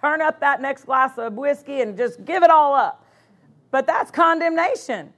turn 0.00 0.20
up 0.20 0.40
that 0.40 0.60
next 0.60 0.84
glass 0.86 1.16
of 1.18 1.34
whiskey 1.34 1.82
and 1.82 1.96
just 1.96 2.24
give 2.24 2.42
it 2.42 2.50
all 2.50 2.74
up. 2.74 3.04
But 3.70 3.86
that's 3.86 4.10
condemnation. 4.10 5.12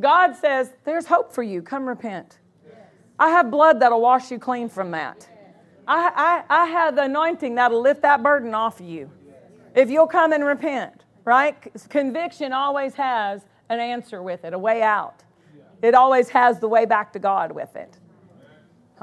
God 0.00 0.34
says, 0.34 0.72
There's 0.84 1.04
hope 1.06 1.30
for 1.32 1.42
you. 1.42 1.60
Come 1.60 1.86
repent. 1.86 2.38
I 3.18 3.28
have 3.30 3.50
blood 3.50 3.80
that'll 3.80 4.00
wash 4.00 4.30
you 4.30 4.38
clean 4.38 4.68
from 4.70 4.90
that. 4.92 5.28
I, 5.86 6.42
I, 6.48 6.56
I 6.62 6.64
have 6.64 6.96
the 6.96 7.02
anointing 7.02 7.56
that'll 7.56 7.80
lift 7.80 8.02
that 8.02 8.22
burden 8.22 8.54
off 8.54 8.80
of 8.80 8.86
you. 8.86 9.10
If 9.74 9.90
you'll 9.90 10.06
come 10.06 10.32
and 10.32 10.44
repent, 10.44 11.02
right? 11.24 11.56
Conviction 11.88 12.52
always 12.52 12.94
has 12.94 13.42
an 13.68 13.80
answer 13.80 14.22
with 14.22 14.44
it, 14.44 14.52
a 14.54 14.58
way 14.58 14.82
out. 14.82 15.24
It 15.82 15.94
always 15.94 16.28
has 16.30 16.60
the 16.60 16.68
way 16.68 16.86
back 16.86 17.12
to 17.14 17.18
God 17.18 17.52
with 17.52 17.74
it. 17.74 17.98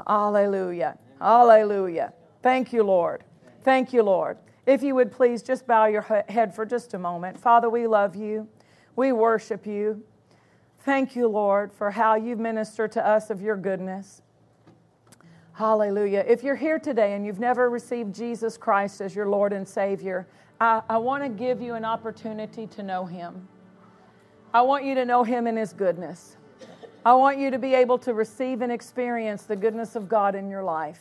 Hallelujah. 0.06 0.98
Hallelujah. 1.20 2.12
Thank 2.42 2.72
you, 2.72 2.82
Lord. 2.82 3.22
Thank 3.62 3.92
you, 3.92 4.02
Lord. 4.02 4.38
If 4.64 4.82
you 4.82 4.94
would 4.94 5.12
please 5.12 5.42
just 5.42 5.66
bow 5.66 5.86
your 5.86 6.02
head 6.28 6.54
for 6.54 6.64
just 6.64 6.94
a 6.94 6.98
moment. 6.98 7.38
Father, 7.38 7.68
we 7.68 7.86
love 7.86 8.16
you. 8.16 8.48
We 8.96 9.12
worship 9.12 9.66
you. 9.66 10.02
Thank 10.80 11.14
you, 11.14 11.28
Lord, 11.28 11.72
for 11.72 11.90
how 11.92 12.14
you 12.14 12.36
minister 12.36 12.88
to 12.88 13.06
us 13.06 13.30
of 13.30 13.42
your 13.42 13.56
goodness. 13.56 14.22
Hallelujah. 15.54 16.24
If 16.26 16.42
you're 16.42 16.56
here 16.56 16.78
today 16.78 17.12
and 17.14 17.26
you've 17.26 17.38
never 17.38 17.68
received 17.68 18.14
Jesus 18.14 18.56
Christ 18.56 19.00
as 19.00 19.14
your 19.14 19.28
Lord 19.28 19.52
and 19.52 19.68
Savior, 19.68 20.26
I, 20.62 20.80
I 20.90 20.96
want 20.98 21.24
to 21.24 21.28
give 21.28 21.60
you 21.60 21.74
an 21.74 21.84
opportunity 21.84 22.68
to 22.68 22.84
know 22.84 23.04
Him. 23.04 23.48
I 24.54 24.62
want 24.62 24.84
you 24.84 24.94
to 24.94 25.04
know 25.04 25.24
Him 25.24 25.48
in 25.48 25.56
His 25.56 25.72
goodness. 25.72 26.36
I 27.04 27.14
want 27.14 27.36
you 27.38 27.50
to 27.50 27.58
be 27.58 27.74
able 27.74 27.98
to 27.98 28.14
receive 28.14 28.62
and 28.62 28.70
experience 28.70 29.42
the 29.42 29.56
goodness 29.56 29.96
of 29.96 30.08
God 30.08 30.36
in 30.36 30.48
your 30.48 30.62
life. 30.62 31.00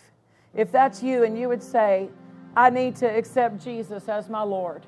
If 0.56 0.72
that's 0.72 1.04
you 1.04 1.26
and 1.26 1.38
you 1.38 1.48
would 1.48 1.62
say, 1.62 2.10
I 2.58 2.72
need 2.72 2.96
to 2.98 3.06
accept 3.06 3.64
Jesus 3.64 4.10
as 4.10 4.30
my 4.32 4.42
Lord. 4.42 4.82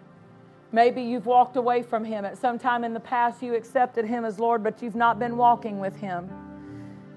Maybe 0.71 1.03
you've 1.03 1.27
walked 1.27 1.55
away 1.55 1.83
from 1.83 2.03
him. 2.03 2.25
At 2.25 2.35
some 2.39 2.57
time 2.57 2.83
in 2.83 2.95
the 2.95 2.99
past, 2.99 3.43
you 3.43 3.53
accepted 3.53 4.05
him 4.05 4.25
as 4.25 4.39
Lord, 4.39 4.63
but 4.63 4.81
you've 4.81 4.95
not 4.95 5.19
been 5.19 5.37
walking 5.37 5.79
with 5.79 5.95
him 5.95 6.27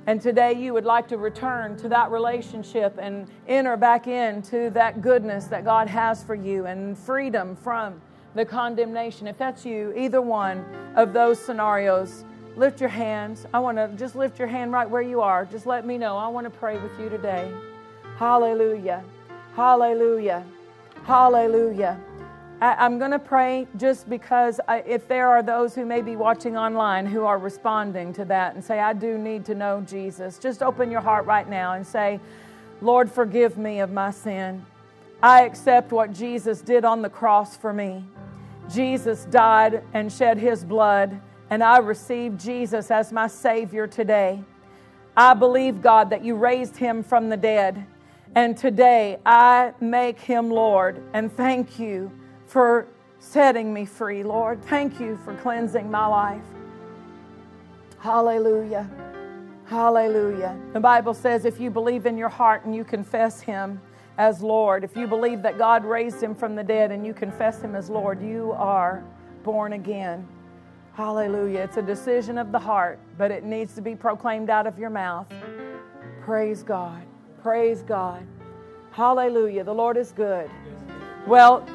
and 0.07 0.21
today 0.21 0.53
you 0.53 0.73
would 0.73 0.85
like 0.85 1.09
to 1.09 1.19
return 1.19 1.77
to 1.77 1.89
that 1.89 2.11
relationship 2.11 2.97
and 3.01 3.27
enter 3.49 3.77
back 3.77 4.07
into 4.07 4.71
that 4.71 5.03
goodness 5.03 5.45
that 5.47 5.65
God 5.65 5.89
has 5.89 6.23
for 6.23 6.35
you 6.37 6.67
and 6.67 6.97
freedom 6.97 7.57
from 7.57 8.01
the 8.35 8.45
condemnation. 8.45 9.27
If 9.27 9.37
that's 9.39 9.65
you, 9.67 9.93
either 9.97 10.23
one 10.23 10.65
of 10.95 11.13
those 11.13 11.41
scenarios, 11.41 12.25
lift 12.55 12.81
your 12.81 12.91
hands. 12.91 13.47
I 13.53 13.59
want 13.59 13.79
to 13.79 13.89
just 13.99 14.15
lift 14.15 14.39
your 14.39 14.49
hand 14.49 14.73
right 14.73 14.89
where 14.89 15.03
you 15.03 15.21
are. 15.23 15.45
Just 15.45 15.67
let 15.67 15.85
me 15.85 15.99
know. 15.99 16.17
I 16.17 16.29
want 16.29 16.45
to 16.45 16.51
pray 16.51 16.79
with 16.79 16.93
you 17.01 17.09
today. 17.09 17.51
Hallelujah. 18.17 19.03
Hallelujah. 19.57 20.45
Hallelujah. 21.05 21.99
I, 22.59 22.87
am 22.87 22.99
going 22.99 23.11
to 23.11 23.19
pray 23.19 23.67
just 23.77 24.09
because 24.09 24.61
I, 24.67 24.79
if 24.81 25.07
there 25.09 25.29
are 25.29 25.43
those 25.43 25.75
who 25.75 25.85
may 25.85 26.01
be 26.01 26.17
watching 26.17 26.57
online 26.57 27.05
who 27.05 27.25
are 27.25 27.39
responding 27.39 28.15
to 28.15 28.25
that 28.27 28.55
and 28.55 28.65
say, 28.65 28.81
I 28.81 28.95
do 28.95 29.19
need 29.19 29.45
to 29.47 29.55
know 29.55 29.83
Jesus, 29.83 30.39
just 30.39 30.63
open 30.63 30.91
your 30.91 31.03
heart 31.03 31.27
right 31.27 31.47
now 31.47 31.75
and 31.75 31.87
say, 31.87 32.19
Lord, 32.81 33.13
forgive 33.13 33.59
me 33.59 33.81
of 33.81 33.93
my 33.93 34.11
sin. 34.11 34.65
I 35.23 35.43
accept 35.43 35.93
what 35.93 36.15
Jesus 36.15 36.63
did 36.63 36.87
on 36.87 37.03
the 37.03 37.11
cross 37.11 37.55
for 37.59 37.75
me. 37.75 38.05
Jesus 38.73 39.27
died 39.27 39.83
and 39.93 40.11
shed 40.11 40.39
his 40.39 40.65
blood, 40.65 41.21
and 41.51 41.63
I 41.63 41.79
receive 41.79 42.39
Jesus 42.39 42.91
as 42.91 43.13
my 43.13 43.27
Savior 43.29 43.87
today. 43.87 44.43
I 45.15 45.35
believe, 45.35 45.83
God, 45.83 46.09
that 46.09 46.25
you 46.25 46.35
raised 46.37 46.79
him 46.79 47.03
from 47.03 47.29
the 47.29 47.37
dead, 47.37 47.87
and 48.35 48.57
today 48.57 49.19
I 49.27 49.75
make 49.81 50.19
him 50.19 50.51
Lord, 50.51 51.03
and 51.13 51.31
thank 51.35 51.79
you 51.79 52.11
for 52.57 52.87
setting 53.19 53.71
me 53.75 53.85
free, 53.85 54.23
Lord. 54.23 54.65
Thank 54.65 54.99
you 54.99 55.19
for 55.27 55.35
cleansing 55.43 55.91
my 55.91 56.07
life. 56.07 56.41
Hallelujah. 57.99 58.89
Hallelujah. 59.67 60.59
The 60.73 60.81
Bible 60.81 61.13
says 61.13 61.45
if 61.45 61.61
you 61.61 61.69
believe 61.69 62.07
in 62.07 62.17
your 62.17 62.31
heart 62.31 62.65
and 62.65 62.75
you 62.75 62.83
confess 62.83 63.43
Him 63.43 63.79
as 64.17 64.41
Lord, 64.43 64.85
if 64.85 64.97
you 64.97 65.07
believe 65.07 65.43
that 65.43 65.59
God 65.59 65.85
raised 65.85 66.23
Him 66.23 66.35
from 66.35 66.55
the 66.55 66.65
dead 66.65 66.91
and 66.93 67.05
you 67.07 67.13
confess 67.13 67.61
Him 67.61 67.75
as 67.75 67.91
Lord, 67.91 68.23
you 68.23 68.53
are 68.53 69.05
born 69.45 69.75
again. 69.75 70.27
Hallelujah. 70.95 71.61
It's 71.61 71.77
a 71.77 71.83
decision 71.83 72.39
of 72.39 72.53
the 72.53 72.59
heart, 72.59 72.99
but 73.19 73.31
it 73.31 73.45
needs 73.45 73.75
to 73.75 73.83
be 73.83 73.95
proclaimed 73.95 74.49
out 74.49 74.67
of 74.67 74.79
your 74.79 74.89
mouth. 74.89 75.31
Praise 76.23 76.63
God. 76.63 77.03
Praise 77.43 77.83
God. 77.83 78.27
Hallelujah. 78.93 79.63
The 79.63 79.75
Lord 79.75 79.99
is 79.99 80.11
good. 80.13 80.51
Well, 81.27 81.67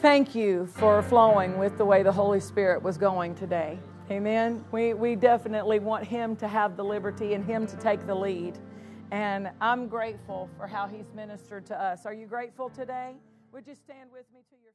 Thank 0.00 0.36
you 0.36 0.66
for 0.66 1.02
flowing 1.02 1.58
with 1.58 1.76
the 1.76 1.84
way 1.84 2.04
the 2.04 2.12
Holy 2.12 2.38
Spirit 2.38 2.80
was 2.80 2.96
going 2.96 3.34
today. 3.34 3.80
Amen. 4.12 4.64
We, 4.70 4.94
we 4.94 5.16
definitely 5.16 5.80
want 5.80 6.04
Him 6.04 6.36
to 6.36 6.46
have 6.46 6.76
the 6.76 6.84
liberty 6.84 7.34
and 7.34 7.44
Him 7.44 7.66
to 7.66 7.76
take 7.76 8.06
the 8.06 8.14
lead. 8.14 8.56
And 9.10 9.50
I'm 9.60 9.88
grateful 9.88 10.48
for 10.56 10.68
how 10.68 10.86
He's 10.86 11.12
ministered 11.16 11.66
to 11.66 11.82
us. 11.82 12.06
Are 12.06 12.14
you 12.14 12.26
grateful 12.26 12.68
today? 12.70 13.16
Would 13.52 13.66
you 13.66 13.74
stand 13.74 14.10
with 14.12 14.26
me 14.32 14.42
to 14.50 14.56
your 14.62 14.67